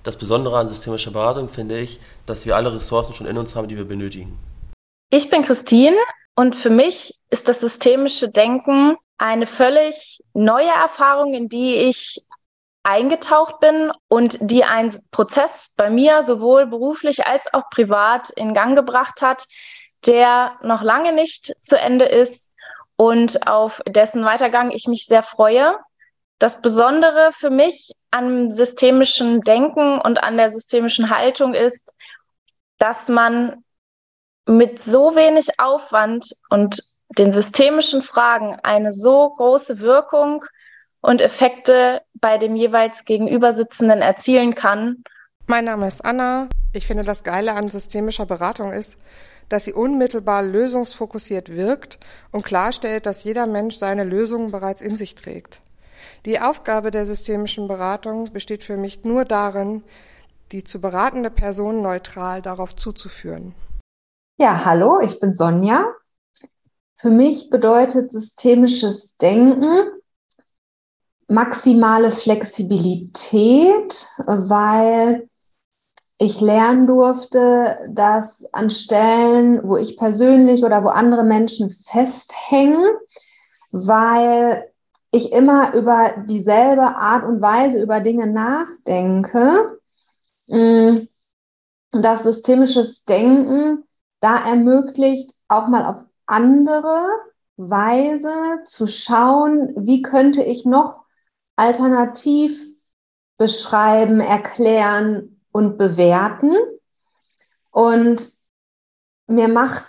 Das 0.04 0.18
Besondere 0.18 0.58
an 0.58 0.68
systemischer 0.68 1.12
Beratung 1.12 1.50
finde 1.50 1.80
ich, 1.80 2.00
dass 2.26 2.46
wir 2.46 2.56
alle 2.56 2.74
Ressourcen 2.74 3.14
schon 3.14 3.28
in 3.28 3.38
uns 3.38 3.56
haben, 3.56 3.68
die 3.68 3.78
wir 3.78 3.86
benötigen. 3.86 4.38
Ich 5.10 5.30
bin 5.30 5.44
Christine 5.44 5.98
und 6.36 6.56
für 6.56 6.70
mich 6.70 7.16
ist 7.30 7.50
das 7.50 7.62
systemische 7.62 8.30
Denken 8.30 8.96
eine 9.18 9.48
völlig 9.48 10.24
neue 10.34 10.70
Erfahrung, 10.70 11.34
in 11.34 11.50
die 11.50 11.76
ich 11.76 12.22
eingetaucht 12.84 13.60
bin 13.60 13.92
und 14.08 14.38
die 14.40 14.64
einen 14.64 14.94
Prozess 15.12 15.74
bei 15.76 15.90
mir 15.90 16.22
sowohl 16.22 16.68
beruflich 16.68 17.26
als 17.26 17.54
auch 17.54 17.70
privat 17.70 18.30
in 18.30 18.54
Gang 18.54 18.76
gebracht 18.76 19.22
hat, 19.22 19.46
der 20.06 20.54
noch 20.62 20.82
lange 20.82 21.12
nicht 21.12 21.54
zu 21.62 21.80
Ende 21.80 22.06
ist 22.06 22.56
und 22.96 23.48
auf 23.48 23.82
dessen 23.88 24.24
Weitergang 24.24 24.72
ich 24.72 24.88
mich 24.88 25.06
sehr 25.06 25.24
freue. 25.24 25.78
Das 26.40 26.62
Besondere 26.62 27.32
für 27.34 27.50
mich 27.50 27.94
am 28.12 28.52
systemischen 28.52 29.42
Denken 29.42 30.00
und 30.00 30.24
an 30.24 30.38
der 30.38 30.50
systemischen 30.50 31.10
Haltung 31.10 31.54
ist, 31.54 31.92
dass 32.78 33.10
man 33.10 33.64
mit 34.46 34.82
so 34.82 35.16
wenig 35.16 35.60
Aufwand 35.60 36.32
und 36.50 36.82
den 37.18 37.32
systemischen 37.34 38.02
Fragen 38.02 38.60
eine 38.64 38.94
so 38.94 39.32
große 39.36 39.80
Wirkung 39.80 40.46
und 41.01 41.22
Effekte 41.22 42.01
bei 42.16 42.38
dem 42.38 42.56
jeweils 42.56 43.06
Gegenübersitzenden 43.06 44.01
erzielen 44.01 44.56
kann. 44.56 45.04
Mein 45.46 45.66
Name 45.66 45.88
ist 45.88 46.04
Anna. 46.04 46.50
Ich 46.74 46.86
finde, 46.86 47.04
das 47.04 47.24
Geile 47.24 47.56
an 47.56 47.70
systemischer 47.70 48.25
Beratung 48.25 48.74
ist, 48.74 48.98
dass 49.50 49.63
sie 49.63 49.74
unmittelbar 49.74 50.44
lösungsfokussiert 50.44 51.56
wirkt 51.56 52.00
und 52.32 52.44
klarstellt, 52.44 53.06
dass 53.06 53.24
jeder 53.24 53.48
Mensch 53.48 53.77
seine 53.77 54.04
Lösungen 54.04 54.51
bereits 54.51 54.82
in 54.82 54.98
sich 54.98 55.16
trägt. 55.16 55.62
Die 56.25 56.39
Aufgabe 56.39 56.92
der 56.92 57.06
systemischen 57.06 57.68
Beratung 57.68 58.32
besteht 58.34 58.63
für 58.63 58.77
mich 58.77 59.06
nur 59.06 59.24
darin, 59.24 59.84
die 60.51 60.63
zu 60.63 60.82
beratende 60.82 61.30
Person 61.30 61.82
neutral 61.82 62.42
darauf 62.42 62.75
zuzuführen. 62.75 63.56
Ja, 64.38 64.66
hallo, 64.66 65.00
ich 65.00 65.20
bin 65.20 65.34
Sonja. 65.34 65.86
Für 66.96 67.10
mich 67.10 67.50
bedeutet 67.50 68.12
systemisches 68.12 69.18
Denken 69.18 69.92
maximale 71.28 72.12
Flexibilität, 72.12 74.08
weil 74.26 75.30
ich 76.18 76.42
lernen 76.42 76.88
durfte, 76.88 77.78
dass 77.90 78.46
an 78.54 78.70
Stellen, 78.70 79.62
wo 79.68 79.78
ich 79.78 79.98
persönlich 79.98 80.64
oder 80.64 80.84
wo 80.84 80.88
andere 80.88 81.24
Menschen 81.24 81.70
festhängen, 81.70 82.84
weil 83.72 84.72
ich 85.12 85.32
immer 85.32 85.74
über 85.74 86.14
dieselbe 86.28 86.96
Art 86.96 87.24
und 87.24 87.42
Weise 87.42 87.82
über 87.82 88.00
Dinge 88.00 88.28
nachdenke, 88.28 89.80
mm, 90.48 91.08
das 91.92 92.24
systemisches 92.24 93.06
Denken 93.06 93.84
da 94.20 94.38
ermöglicht, 94.38 95.34
auch 95.48 95.68
mal 95.68 95.86
auf 95.86 96.04
andere 96.26 97.08
Weise 97.58 98.34
zu 98.66 98.88
schauen, 98.88 99.74
wie 99.78 100.02
könnte 100.02 100.44
ich 100.44 100.66
noch 100.66 101.07
alternativ 101.58 102.66
beschreiben, 103.38 104.22
erklären 104.22 105.42
und 105.52 105.78
bewerten. 105.78 106.56
Und 107.72 108.32
mir 109.28 109.50
macht 109.50 109.86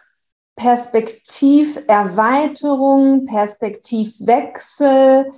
Perspektiverweiterung, 0.57 3.27
Perspektivwechsel, 3.27 5.31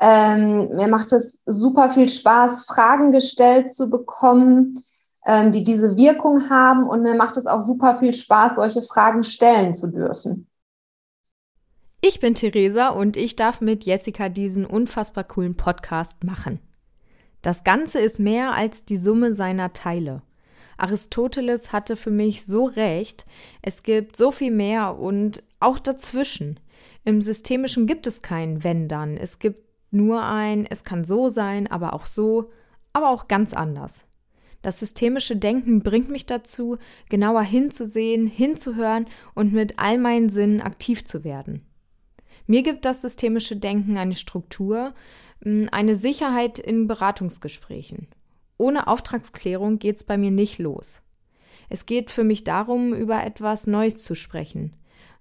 ähm, 0.00 0.70
mir 0.74 0.88
macht 0.88 1.12
es 1.12 1.38
super 1.46 1.88
viel 1.88 2.08
Spaß, 2.08 2.64
Fragen 2.64 3.12
gestellt 3.12 3.72
zu 3.72 3.88
bekommen, 3.88 4.82
ähm, 5.24 5.52
die 5.52 5.62
diese 5.62 5.96
Wirkung 5.96 6.50
haben. 6.50 6.88
Und 6.88 7.02
mir 7.02 7.14
macht 7.14 7.36
es 7.36 7.46
auch 7.46 7.60
super 7.60 7.94
viel 7.96 8.12
Spaß, 8.12 8.56
solche 8.56 8.82
Fragen 8.82 9.22
stellen 9.22 9.72
zu 9.72 9.86
dürfen. 9.86 10.48
Ich 12.06 12.20
bin 12.20 12.34
Theresa 12.34 12.90
und 12.90 13.16
ich 13.16 13.34
darf 13.34 13.62
mit 13.62 13.84
Jessica 13.84 14.28
diesen 14.28 14.66
unfassbar 14.66 15.24
coolen 15.24 15.56
Podcast 15.56 16.22
machen. 16.22 16.60
Das 17.40 17.64
Ganze 17.64 17.98
ist 17.98 18.20
mehr 18.20 18.52
als 18.52 18.84
die 18.84 18.98
Summe 18.98 19.32
seiner 19.32 19.72
Teile. 19.72 20.20
Aristoteles 20.76 21.72
hatte 21.72 21.96
für 21.96 22.10
mich 22.10 22.44
so 22.44 22.66
recht, 22.66 23.24
es 23.62 23.82
gibt 23.82 24.16
so 24.16 24.32
viel 24.32 24.50
mehr 24.50 24.98
und 24.98 25.42
auch 25.60 25.78
dazwischen. 25.78 26.60
Im 27.06 27.22
Systemischen 27.22 27.86
gibt 27.86 28.06
es 28.06 28.20
kein 28.20 28.62
Wenn 28.62 28.86
dann, 28.86 29.16
es 29.16 29.38
gibt 29.38 29.64
nur 29.90 30.22
ein, 30.22 30.66
es 30.66 30.84
kann 30.84 31.04
so 31.04 31.30
sein, 31.30 31.66
aber 31.68 31.94
auch 31.94 32.04
so, 32.04 32.50
aber 32.92 33.08
auch 33.08 33.28
ganz 33.28 33.54
anders. 33.54 34.04
Das 34.60 34.78
systemische 34.78 35.36
Denken 35.36 35.82
bringt 35.82 36.10
mich 36.10 36.26
dazu, 36.26 36.76
genauer 37.08 37.44
hinzusehen, 37.44 38.26
hinzuhören 38.26 39.06
und 39.34 39.54
mit 39.54 39.78
all 39.78 39.96
meinen 39.96 40.28
Sinnen 40.28 40.60
aktiv 40.60 41.06
zu 41.06 41.24
werden. 41.24 41.64
Mir 42.46 42.62
gibt 42.62 42.84
das 42.84 43.02
systemische 43.02 43.56
Denken 43.56 43.96
eine 43.96 44.14
Struktur, 44.14 44.92
eine 45.44 45.94
Sicherheit 45.94 46.58
in 46.58 46.86
Beratungsgesprächen. 46.86 48.08
Ohne 48.58 48.86
Auftragsklärung 48.86 49.78
geht 49.78 49.96
es 49.96 50.04
bei 50.04 50.16
mir 50.16 50.30
nicht 50.30 50.58
los. 50.58 51.02
Es 51.68 51.86
geht 51.86 52.10
für 52.10 52.24
mich 52.24 52.44
darum, 52.44 52.94
über 52.94 53.24
etwas 53.24 53.66
Neues 53.66 54.02
zu 54.02 54.14
sprechen. 54.14 54.74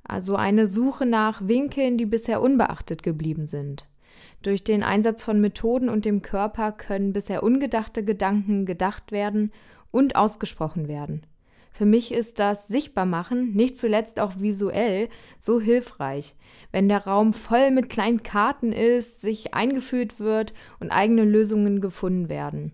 Also 0.04 0.36
eine 0.36 0.68
Suche 0.68 1.06
nach 1.06 1.48
Winkeln, 1.48 1.98
die 1.98 2.06
bisher 2.06 2.42
unbeachtet 2.42 3.04
geblieben 3.04 3.46
sind. 3.46 3.88
Durch 4.42 4.64
den 4.64 4.84
Einsatz 4.84 5.24
von 5.24 5.40
Methoden 5.40 5.88
und 5.88 6.04
dem 6.04 6.22
Körper 6.22 6.74
können 6.74 7.14
bisher 7.14 7.44
ungedachte 7.44 8.04
Gedanken 8.04 8.66
gedacht 8.66 9.14
werden 9.14 9.52
und 9.92 10.18
ausgesprochen 10.18 10.90
werden. 10.90 11.26
Für 11.74 11.86
mich 11.86 12.14
ist 12.14 12.38
das 12.38 12.68
Sichtbarmachen, 12.68 13.54
nicht 13.54 13.78
zuletzt 13.78 14.20
auch 14.20 14.40
visuell, 14.40 15.10
so 15.40 15.60
hilfreich, 15.60 16.36
wenn 16.72 16.88
der 16.88 17.06
Raum 17.06 17.34
voll 17.34 17.72
mit 17.72 17.90
kleinen 17.90 18.22
Karten 18.22 18.72
ist, 18.72 19.22
sich 19.22 19.56
eingeführt 19.56 20.20
wird 20.20 20.54
und 20.80 20.92
eigene 20.92 21.26
Lösungen 21.26 21.82
gefunden 21.82 22.30
werden. 22.30 22.74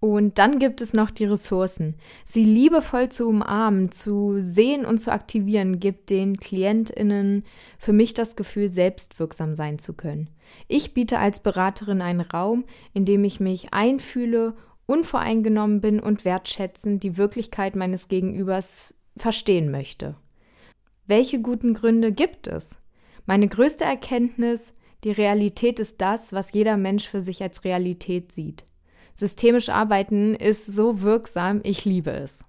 Und 0.00 0.38
dann 0.38 0.58
gibt 0.58 0.80
es 0.80 0.92
noch 0.92 1.10
die 1.10 1.24
Ressourcen. 1.24 1.94
Sie 2.24 2.44
liebevoll 2.44 3.08
zu 3.08 3.28
umarmen, 3.28 3.90
zu 3.90 4.40
sehen 4.40 4.84
und 4.84 4.98
zu 4.98 5.10
aktivieren, 5.10 5.80
gibt 5.80 6.10
den 6.10 6.38
KlientInnen 6.38 7.44
für 7.78 7.92
mich 7.92 8.14
das 8.14 8.36
Gefühl, 8.36 8.70
selbstwirksam 8.70 9.54
sein 9.54 9.78
zu 9.78 9.94
können. 9.94 10.28
Ich 10.68 10.92
biete 10.92 11.18
als 11.18 11.40
Beraterin 11.40 12.02
einen 12.02 12.20
Raum, 12.20 12.64
in 12.92 13.04
dem 13.04 13.24
ich 13.24 13.40
mich 13.40 13.72
einfühle 13.72 14.54
unvoreingenommen 14.86 15.80
bin 15.80 16.00
und 16.00 16.24
wertschätzend 16.24 17.02
die 17.02 17.16
Wirklichkeit 17.16 17.76
meines 17.76 18.08
Gegenübers 18.08 18.94
verstehen 19.16 19.70
möchte. 19.70 20.16
Welche 21.06 21.40
guten 21.40 21.74
Gründe 21.74 22.12
gibt 22.12 22.46
es? 22.46 22.82
Meine 23.26 23.48
größte 23.48 23.84
Erkenntnis, 23.84 24.74
die 25.04 25.10
Realität 25.10 25.80
ist 25.80 26.00
das, 26.00 26.32
was 26.32 26.52
jeder 26.52 26.76
Mensch 26.76 27.08
für 27.08 27.22
sich 27.22 27.42
als 27.42 27.64
Realität 27.64 28.32
sieht. 28.32 28.64
Systemisch 29.14 29.68
arbeiten 29.68 30.34
ist 30.34 30.66
so 30.66 31.00
wirksam, 31.00 31.60
ich 31.64 31.84
liebe 31.84 32.10
es. 32.10 32.44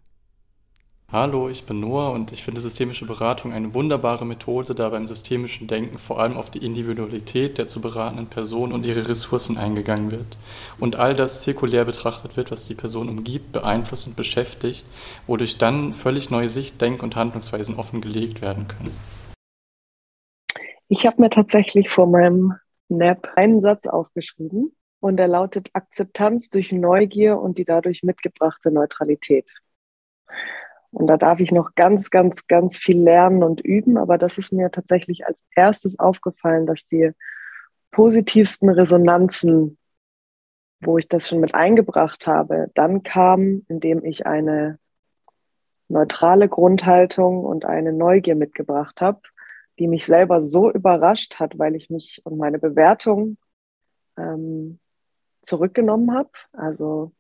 Hallo, 1.09 1.47
ich 1.47 1.65
bin 1.65 1.79
Noah 1.79 2.11
und 2.11 2.33
ich 2.33 2.43
finde 2.43 2.59
systemische 2.59 3.05
Beratung 3.05 3.53
eine 3.53 3.73
wunderbare 3.73 4.25
Methode, 4.25 4.75
da 4.75 4.89
beim 4.89 5.05
systemischen 5.05 5.65
Denken 5.65 5.97
vor 5.97 6.19
allem 6.19 6.35
auf 6.35 6.49
die 6.49 6.65
Individualität 6.65 7.57
der 7.57 7.67
zu 7.67 7.79
beratenden 7.79 8.27
Person 8.27 8.73
und 8.73 8.85
ihre 8.85 9.07
Ressourcen 9.07 9.57
eingegangen 9.57 10.11
wird 10.11 10.37
und 10.81 10.97
all 10.97 11.15
das 11.15 11.43
zirkulär 11.43 11.85
betrachtet 11.85 12.35
wird, 12.35 12.51
was 12.51 12.67
die 12.67 12.75
Person 12.75 13.07
umgibt, 13.07 13.53
beeinflusst 13.53 14.05
und 14.05 14.17
beschäftigt, 14.17 14.85
wodurch 15.27 15.57
dann 15.57 15.93
völlig 15.93 16.29
neue 16.29 16.49
Sicht-, 16.49 16.81
Denk- 16.81 17.01
und 17.01 17.15
Handlungsweisen 17.15 17.75
offengelegt 17.77 18.41
werden 18.41 18.67
können. 18.67 18.93
Ich 20.89 21.05
habe 21.05 21.21
mir 21.21 21.29
tatsächlich 21.29 21.89
vor 21.89 22.07
meinem 22.07 22.55
Nap 22.89 23.31
einen 23.37 23.61
Satz 23.61 23.87
aufgeschrieben 23.87 24.75
und 24.99 25.15
der 25.15 25.29
lautet 25.29 25.69
Akzeptanz 25.71 26.49
durch 26.49 26.73
Neugier 26.73 27.39
und 27.39 27.57
die 27.57 27.65
dadurch 27.65 28.03
mitgebrachte 28.03 28.71
Neutralität. 28.71 29.49
Und 30.97 31.05
da 31.05 31.15
darf 31.15 31.39
ich 31.39 31.51
noch 31.51 31.75
ganz, 31.75 32.09
ganz, 32.09 32.47
ganz 32.47 32.79
viel 32.79 32.99
lernen 32.99 33.43
und 33.43 33.61
üben. 33.61 33.97
Aber 33.99 34.17
das 34.17 34.39
ist 34.39 34.51
mir 34.51 34.71
tatsächlich 34.71 35.27
als 35.27 35.43
erstes 35.55 35.99
aufgefallen, 35.99 36.65
dass 36.65 36.87
die 36.87 37.11
positivsten 37.91 38.67
Resonanzen, 38.67 39.77
wo 40.79 40.97
ich 40.97 41.07
das 41.07 41.27
schon 41.27 41.39
mit 41.39 41.53
eingebracht 41.53 42.25
habe, 42.25 42.71
dann 42.73 43.03
kamen, 43.03 43.63
indem 43.69 44.03
ich 44.03 44.25
eine 44.25 44.79
neutrale 45.87 46.49
Grundhaltung 46.49 47.45
und 47.45 47.63
eine 47.63 47.93
Neugier 47.93 48.35
mitgebracht 48.35 48.99
habe, 48.99 49.21
die 49.77 49.87
mich 49.87 50.03
selber 50.03 50.41
so 50.41 50.71
überrascht 50.71 51.35
hat, 51.35 51.59
weil 51.59 51.75
ich 51.75 51.91
mich 51.91 52.21
und 52.23 52.39
meine 52.39 52.57
Bewertung 52.57 53.37
ähm, 54.17 54.79
zurückgenommen 55.43 56.11
habe. 56.17 56.31
Also 56.53 57.11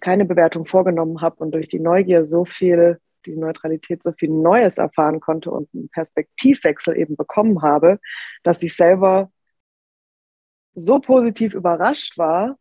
keine 0.00 0.24
Bewertung 0.24 0.66
vorgenommen 0.66 1.20
habe 1.20 1.36
und 1.36 1.52
durch 1.52 1.68
die 1.68 1.80
Neugier 1.80 2.24
so 2.24 2.44
viel, 2.44 3.00
die 3.26 3.36
Neutralität 3.36 4.02
so 4.02 4.12
viel 4.12 4.30
Neues 4.30 4.78
erfahren 4.78 5.20
konnte 5.20 5.50
und 5.50 5.68
einen 5.74 5.88
Perspektivwechsel 5.88 6.96
eben 6.96 7.16
bekommen 7.16 7.62
habe, 7.62 7.98
dass 8.42 8.62
ich 8.62 8.76
selber 8.76 9.30
so 10.74 11.00
positiv 11.00 11.54
überrascht 11.54 12.16
war, 12.18 12.56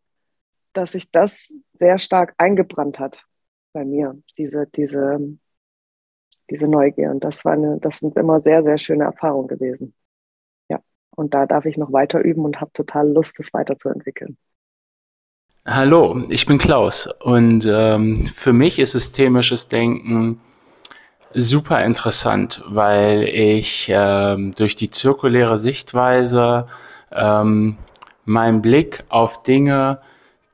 dass 0.74 0.94
sich 0.94 1.12
das 1.12 1.54
sehr 1.74 2.00
stark 2.00 2.34
eingebrannt 2.38 3.00
hat 3.00 3.24
bei 3.74 3.86
mir, 3.86 4.22
diese, 4.38 4.68
diese, 4.68 5.20
diese 6.50 6.68
Neugier. 6.68 7.12
Und 7.12 7.24
das 7.24 7.46
war 7.46 7.54
eine, 7.54 7.80
das 7.80 8.00
sind 8.00 8.18
immer 8.18 8.42
sehr, 8.42 8.64
sehr 8.64 8.78
schöne 8.78 9.06
Erfahrungen 9.06 9.48
gewesen. 9.48 9.94
Ja. 10.70 10.80
Und 11.16 11.34
da 11.34 11.46
darf 11.46 11.66
ich 11.66 11.78
noch 11.78 11.92
weiter 11.94 12.20
üben 12.22 12.46
und 12.46 12.62
habe 12.62 12.72
total 12.74 13.10
Lust, 13.12 13.38
das 13.40 13.54
weiterzuentwickeln. 13.54 14.38
Hallo, 15.72 16.20
ich 16.30 16.48
bin 16.48 16.58
Klaus 16.58 17.06
und 17.06 17.64
ähm, 17.70 18.26
für 18.26 18.54
mich 18.54 18.80
ist 18.80 18.94
systemisches 18.94 19.70
Denken 19.70 20.42
super 21.36 21.86
interessant, 21.86 22.64
weil 22.66 23.26
ich 23.26 23.88
ähm, 23.94 24.56
durch 24.56 24.76
die 24.76 24.90
zirkuläre 24.90 25.60
Sichtweise 25.60 26.66
ähm, 27.12 27.78
meinen 28.26 28.64
Blick 28.64 29.04
auf 29.10 29.44
Dinge 29.44 30.00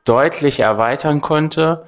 deutlich 0.04 0.60
erweitern 0.60 1.21
konnte 1.21 1.86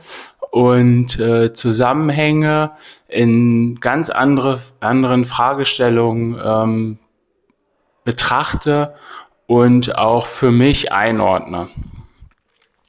und 0.52 1.20
äh, 1.20 1.52
Zusammenhänge 1.52 2.72
in 3.10 3.82
ganz 3.82 4.10
andere, 4.10 4.62
anderen 4.80 5.26
Fragestellungen 5.26 6.40
ähm, 6.42 7.00
betrachte 8.06 8.96
und 9.48 9.98
auch 9.98 10.28
für 10.28 10.54
mich 10.54 10.94
einordne. 10.94 11.68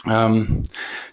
Ähm, 0.07 0.63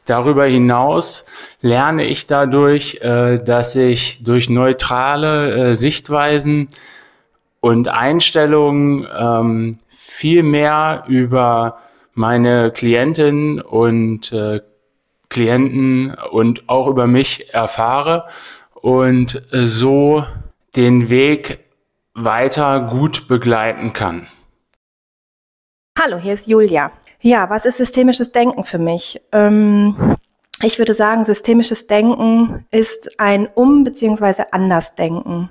darüber 0.06 0.46
hinaus 0.46 1.26
lerne 1.62 2.06
ich 2.06 2.28
dadurch, 2.28 3.00
äh, 3.02 3.40
dass 3.44 3.76
ich 3.76 4.24
durch 4.24 4.50
neutrale 4.50 5.72
äh, 5.72 5.76
Sichtweisen 5.76 6.70
und 7.62 7.88
Einstellungen 7.88 9.08
ähm, 9.18 9.80
viel 9.90 10.44
mehr 10.44 11.06
über 11.08 11.80
meine 12.14 12.72
Klientinnen 12.72 13.60
und 13.60 14.32
äh, 14.32 14.62
Klienten 15.30 16.14
und 16.32 16.70
auch 16.70 16.88
über 16.88 17.08
mich 17.08 17.54
erfahre 17.54 18.28
und 18.74 19.42
so 19.52 20.24
den 20.76 21.10
Weg 21.10 21.60
weiter 22.14 22.82
gut 22.82 23.28
begleiten 23.28 23.94
kann. 23.94 24.28
Hallo, 26.00 26.18
hier 26.18 26.34
ist 26.34 26.48
Julia. 26.48 26.92
Ja, 27.26 27.50
was 27.50 27.66
ist 27.66 27.78
systemisches 27.78 28.32
Denken 28.32 28.64
für 28.66 28.78
mich? 28.78 29.20
Ähm, 29.32 30.16
ich 30.62 30.78
würde 30.78 30.94
sagen, 30.94 31.26
systemisches 31.26 31.88
Denken 31.88 32.68
ist 32.70 33.20
ein 33.20 33.50
Um- 33.56 33.84
bzw. 33.84 34.44
Andersdenken. 34.52 35.50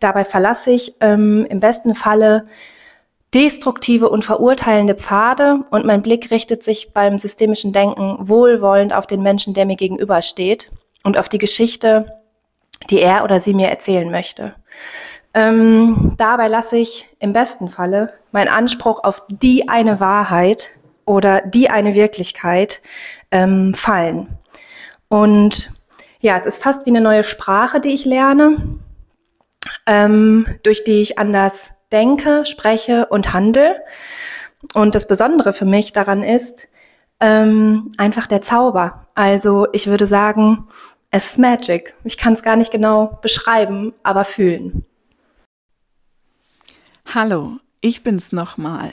Dabei 0.00 0.24
verlasse 0.24 0.72
ich 0.72 0.94
ähm, 1.00 1.46
im 1.48 1.60
besten 1.60 1.94
Falle 1.94 2.48
destruktive 3.32 4.08
und 4.08 4.24
verurteilende 4.24 4.96
Pfade 4.96 5.60
und 5.70 5.84
mein 5.84 6.02
Blick 6.02 6.32
richtet 6.32 6.64
sich 6.64 6.92
beim 6.92 7.20
systemischen 7.20 7.72
Denken 7.72 8.16
wohlwollend 8.18 8.92
auf 8.92 9.06
den 9.06 9.22
Menschen, 9.22 9.54
der 9.54 9.64
mir 9.64 9.76
gegenübersteht 9.76 10.72
und 11.04 11.16
auf 11.16 11.28
die 11.28 11.38
Geschichte, 11.38 12.20
die 12.90 13.00
er 13.00 13.22
oder 13.22 13.38
sie 13.38 13.54
mir 13.54 13.68
erzählen 13.68 14.10
möchte. 14.10 14.56
Ähm, 15.34 16.14
dabei 16.18 16.48
lasse 16.48 16.78
ich 16.78 17.14
im 17.20 17.32
besten 17.32 17.68
Falle 17.68 18.12
meinen 18.32 18.48
Anspruch 18.48 19.04
auf 19.04 19.22
die 19.28 19.68
eine 19.68 20.00
Wahrheit 20.00 20.70
oder 21.04 21.40
die 21.42 21.70
eine 21.70 21.94
Wirklichkeit 21.94 22.82
ähm, 23.30 23.74
fallen. 23.74 24.38
Und 25.08 25.72
ja, 26.20 26.36
es 26.36 26.46
ist 26.46 26.62
fast 26.62 26.86
wie 26.86 26.90
eine 26.90 27.00
neue 27.00 27.24
Sprache, 27.24 27.80
die 27.80 27.90
ich 27.90 28.04
lerne, 28.04 28.78
ähm, 29.86 30.46
durch 30.62 30.84
die 30.84 31.02
ich 31.02 31.18
anders 31.18 31.70
denke, 31.90 32.46
spreche 32.46 33.06
und 33.06 33.32
handle. 33.32 33.82
Und 34.74 34.94
das 34.94 35.06
Besondere 35.06 35.52
für 35.52 35.64
mich 35.64 35.92
daran 35.92 36.22
ist 36.22 36.68
ähm, 37.20 37.92
einfach 37.98 38.26
der 38.26 38.42
Zauber. 38.42 39.08
Also 39.14 39.66
ich 39.72 39.86
würde 39.86 40.06
sagen, 40.06 40.68
es 41.10 41.26
ist 41.26 41.38
Magic. 41.38 41.94
Ich 42.04 42.16
kann 42.16 42.32
es 42.32 42.42
gar 42.42 42.56
nicht 42.56 42.70
genau 42.70 43.18
beschreiben, 43.20 43.92
aber 44.02 44.24
fühlen. 44.24 44.84
Hallo, 47.14 47.58
ich 47.80 48.02
bin's 48.02 48.32
nochmal. 48.32 48.92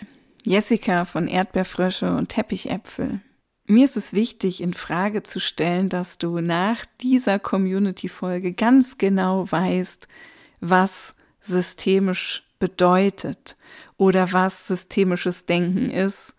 Jessica 0.50 1.06
von 1.06 1.28
Erdbeerfrösche 1.28 2.12
und 2.12 2.30
Teppichäpfel. 2.30 3.20
Mir 3.68 3.86
ist 3.86 3.98
es 3.98 4.14
wichtig, 4.14 4.62
in 4.62 4.74
Frage 4.74 5.22
zu 5.22 5.40
stellen, 5.40 5.90
dass 5.90 6.18
du 6.18 6.40
nach 6.40 6.88
dieser 7.02 7.38
Community-Folge 7.38 8.54
ganz 8.54 8.98
genau 8.98 9.46
weißt, 9.52 10.08
was 10.60 11.14
systemisch 11.40 12.48
bedeutet 12.58 13.58
oder 13.96 14.34
was 14.34 14.66
systemisches 14.66 15.46
Denken 15.46 15.92
ist, 15.92 16.34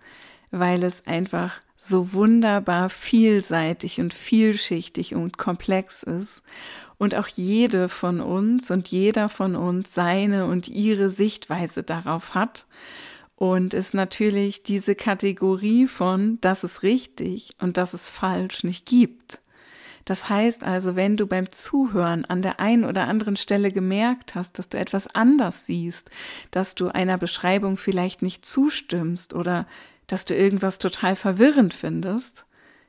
weil 0.51 0.83
es 0.83 1.07
einfach 1.07 1.61
so 1.77 2.13
wunderbar 2.13 2.91
vielseitig 2.91 4.01
und 4.01 4.13
vielschichtig 4.13 5.15
und 5.15 5.39
komplex 5.39 6.03
ist 6.03 6.43
und 6.99 7.15
auch 7.15 7.29
jede 7.29 7.89
von 7.89 8.21
uns 8.21 8.73
und 8.73 8.89
jeder 8.89 9.29
von 9.29 9.55
uns 9.55 9.95
seine 9.95 10.47
und 10.47 10.67
ihre 10.67 11.11
Sichtweise 11.11 11.85
darauf 11.85 12.35
hat 12.35 12.67
und 13.41 13.73
es 13.73 13.95
natürlich 13.95 14.65
diese 14.65 14.95
Kategorie 14.95 15.87
von 15.87 16.37
das 16.43 16.63
ist 16.63 16.83
richtig 16.83 17.55
und 17.59 17.79
das 17.79 17.95
ist 17.95 18.11
falsch 18.11 18.65
nicht 18.65 18.85
gibt. 18.85 19.41
Das 20.05 20.29
heißt 20.29 20.63
also, 20.63 20.95
wenn 20.95 21.17
du 21.17 21.27
beim 21.27 21.49
Zuhören 21.49 22.27
an 22.27 22.43
der 22.43 22.61
einen 22.61 22.85
oder 22.85 23.07
anderen 23.07 23.37
Stelle 23.37 23.73
gemerkt 23.73 24.35
hast, 24.35 24.59
dass 24.59 24.69
du 24.69 24.77
etwas 24.77 25.07
anders 25.15 25.65
siehst, 25.65 26.11
dass 26.51 26.75
du 26.75 26.89
einer 26.89 27.17
Beschreibung 27.17 27.79
vielleicht 27.79 28.21
nicht 28.21 28.45
zustimmst 28.45 29.33
oder 29.33 29.67
dass 30.07 30.27
du 30.27 30.35
irgendwas 30.35 30.79
total 30.79 31.17
verwirrend 31.17 31.73
findest, 31.73 32.45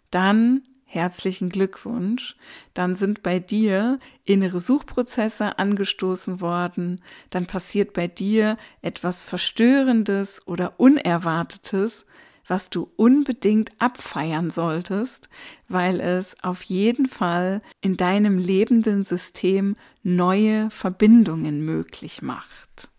dann 0.09 0.63
Herzlichen 0.93 1.47
Glückwunsch. 1.47 2.35
Dann 2.73 2.97
sind 2.97 3.23
bei 3.23 3.39
dir 3.39 3.97
innere 4.25 4.59
Suchprozesse 4.59 5.57
angestoßen 5.57 6.41
worden. 6.41 6.99
Dann 7.29 7.45
passiert 7.45 7.93
bei 7.93 8.07
dir 8.07 8.57
etwas 8.81 9.23
Verstörendes 9.23 10.45
oder 10.47 10.81
Unerwartetes, 10.81 12.07
was 12.45 12.69
du 12.69 12.91
unbedingt 12.97 13.71
abfeiern 13.79 14.49
solltest, 14.49 15.29
weil 15.69 16.01
es 16.01 16.43
auf 16.43 16.61
jeden 16.63 17.05
Fall 17.05 17.61
in 17.79 17.95
deinem 17.95 18.37
lebenden 18.37 19.05
System 19.05 19.77
neue 20.03 20.69
Verbindungen 20.71 21.63
möglich 21.63 22.21
macht. 22.21 22.90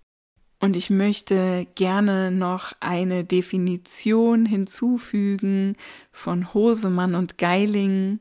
Und 0.63 0.77
ich 0.77 0.91
möchte 0.91 1.67
gerne 1.75 2.31
noch 2.31 2.73
eine 2.79 3.25
Definition 3.25 4.47
hinzufügen 4.47 5.77
von 6.13 6.55
Hosemann 6.55 7.17
und 7.17 7.37
Geiling, 7.37 8.21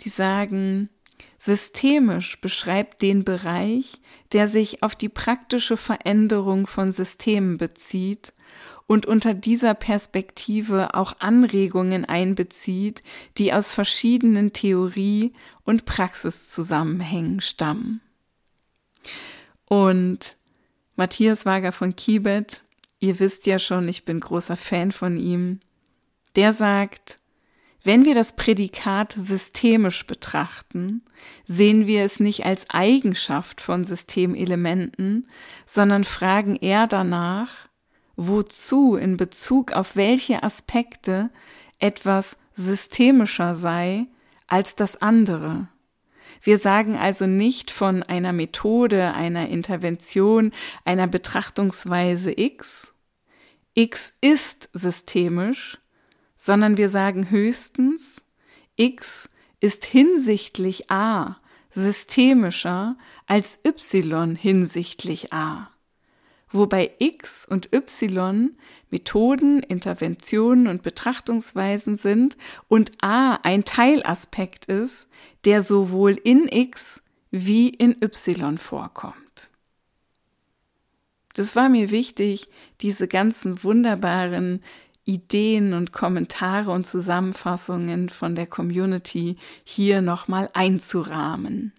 die 0.00 0.08
sagen, 0.08 0.88
systemisch 1.36 2.40
beschreibt 2.40 3.02
den 3.02 3.24
Bereich, 3.24 4.00
der 4.32 4.48
sich 4.48 4.82
auf 4.82 4.96
die 4.96 5.10
praktische 5.10 5.76
Veränderung 5.76 6.66
von 6.66 6.92
Systemen 6.92 7.58
bezieht 7.58 8.32
und 8.86 9.04
unter 9.04 9.34
dieser 9.34 9.74
Perspektive 9.74 10.94
auch 10.94 11.12
Anregungen 11.18 12.06
einbezieht, 12.06 13.02
die 13.36 13.52
aus 13.52 13.74
verschiedenen 13.74 14.54
Theorie- 14.54 15.34
und 15.64 15.84
Praxiszusammenhängen 15.84 17.42
stammen. 17.42 18.00
Und 19.66 20.35
Matthias 20.96 21.46
Wager 21.46 21.72
von 21.72 21.94
Kibet, 21.94 22.62
ihr 22.98 23.20
wisst 23.20 23.46
ja 23.46 23.58
schon, 23.58 23.86
ich 23.88 24.04
bin 24.04 24.20
großer 24.20 24.56
Fan 24.56 24.92
von 24.92 25.18
ihm, 25.18 25.60
der 26.34 26.52
sagt, 26.52 27.20
wenn 27.84 28.04
wir 28.04 28.14
das 28.14 28.34
Prädikat 28.34 29.14
systemisch 29.16 30.06
betrachten, 30.06 31.02
sehen 31.44 31.86
wir 31.86 32.02
es 32.02 32.18
nicht 32.18 32.44
als 32.44 32.68
Eigenschaft 32.68 33.60
von 33.60 33.84
Systemelementen, 33.84 35.28
sondern 35.66 36.02
fragen 36.02 36.56
eher 36.56 36.88
danach, 36.88 37.68
wozu 38.16 38.96
in 38.96 39.16
Bezug 39.16 39.72
auf 39.72 39.94
welche 39.94 40.42
Aspekte 40.42 41.30
etwas 41.78 42.36
systemischer 42.56 43.54
sei 43.54 44.06
als 44.48 44.74
das 44.74 45.00
andere. 45.00 45.68
Wir 46.42 46.58
sagen 46.58 46.96
also 46.96 47.26
nicht 47.26 47.70
von 47.70 48.02
einer 48.02 48.32
Methode, 48.32 49.12
einer 49.14 49.48
Intervention, 49.48 50.52
einer 50.84 51.06
Betrachtungsweise 51.06 52.32
X, 52.38 52.92
X 53.74 54.16
ist 54.22 54.70
systemisch, 54.72 55.78
sondern 56.36 56.78
wir 56.78 56.88
sagen 56.88 57.30
höchstens, 57.30 58.22
X 58.76 59.28
ist 59.60 59.84
hinsichtlich 59.84 60.90
A 60.90 61.36
systemischer 61.70 62.96
als 63.26 63.60
Y 63.64 64.34
hinsichtlich 64.34 65.32
A 65.34 65.70
wobei 66.56 66.92
X 66.98 67.46
und 67.46 67.72
Y 67.72 68.56
Methoden, 68.90 69.62
Interventionen 69.62 70.68
und 70.68 70.82
Betrachtungsweisen 70.82 71.96
sind 71.96 72.36
und 72.68 72.92
A 73.00 73.34
ein 73.42 73.64
Teilaspekt 73.64 74.66
ist, 74.66 75.10
der 75.44 75.62
sowohl 75.62 76.12
in 76.12 76.48
X 76.48 77.04
wie 77.30 77.68
in 77.68 77.96
Y 78.02 78.58
vorkommt. 78.58 79.50
Das 81.34 81.56
war 81.56 81.68
mir 81.68 81.90
wichtig, 81.90 82.48
diese 82.80 83.08
ganzen 83.08 83.62
wunderbaren 83.62 84.62
Ideen 85.04 85.74
und 85.74 85.92
Kommentare 85.92 86.70
und 86.70 86.86
Zusammenfassungen 86.86 88.08
von 88.08 88.34
der 88.34 88.46
Community 88.46 89.36
hier 89.64 90.00
nochmal 90.00 90.48
einzurahmen. 90.54 91.72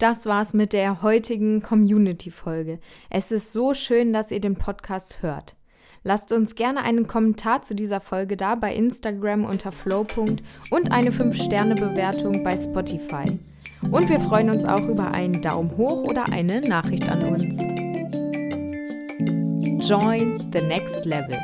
Das 0.00 0.24
war's 0.24 0.54
mit 0.54 0.72
der 0.72 1.02
heutigen 1.02 1.60
Community-Folge. 1.60 2.78
Es 3.10 3.30
ist 3.30 3.52
so 3.52 3.74
schön, 3.74 4.14
dass 4.14 4.30
ihr 4.30 4.40
den 4.40 4.56
Podcast 4.56 5.20
hört. 5.20 5.56
Lasst 6.02 6.32
uns 6.32 6.54
gerne 6.54 6.82
einen 6.82 7.06
Kommentar 7.06 7.60
zu 7.60 7.74
dieser 7.74 8.00
Folge 8.00 8.38
da 8.38 8.54
bei 8.54 8.74
Instagram 8.74 9.44
unter 9.44 9.72
flow. 9.72 10.06
und 10.70 10.90
eine 10.90 11.10
5-Sterne-Bewertung 11.10 12.42
bei 12.42 12.56
Spotify. 12.56 13.38
Und 13.90 14.08
wir 14.08 14.20
freuen 14.20 14.48
uns 14.48 14.64
auch 14.64 14.88
über 14.88 15.12
einen 15.12 15.42
Daumen 15.42 15.76
hoch 15.76 16.04
oder 16.04 16.32
eine 16.32 16.62
Nachricht 16.62 17.06
an 17.06 17.22
uns. 17.34 17.58
Join 19.86 20.38
the 20.50 20.62
next 20.62 21.04
level. 21.04 21.38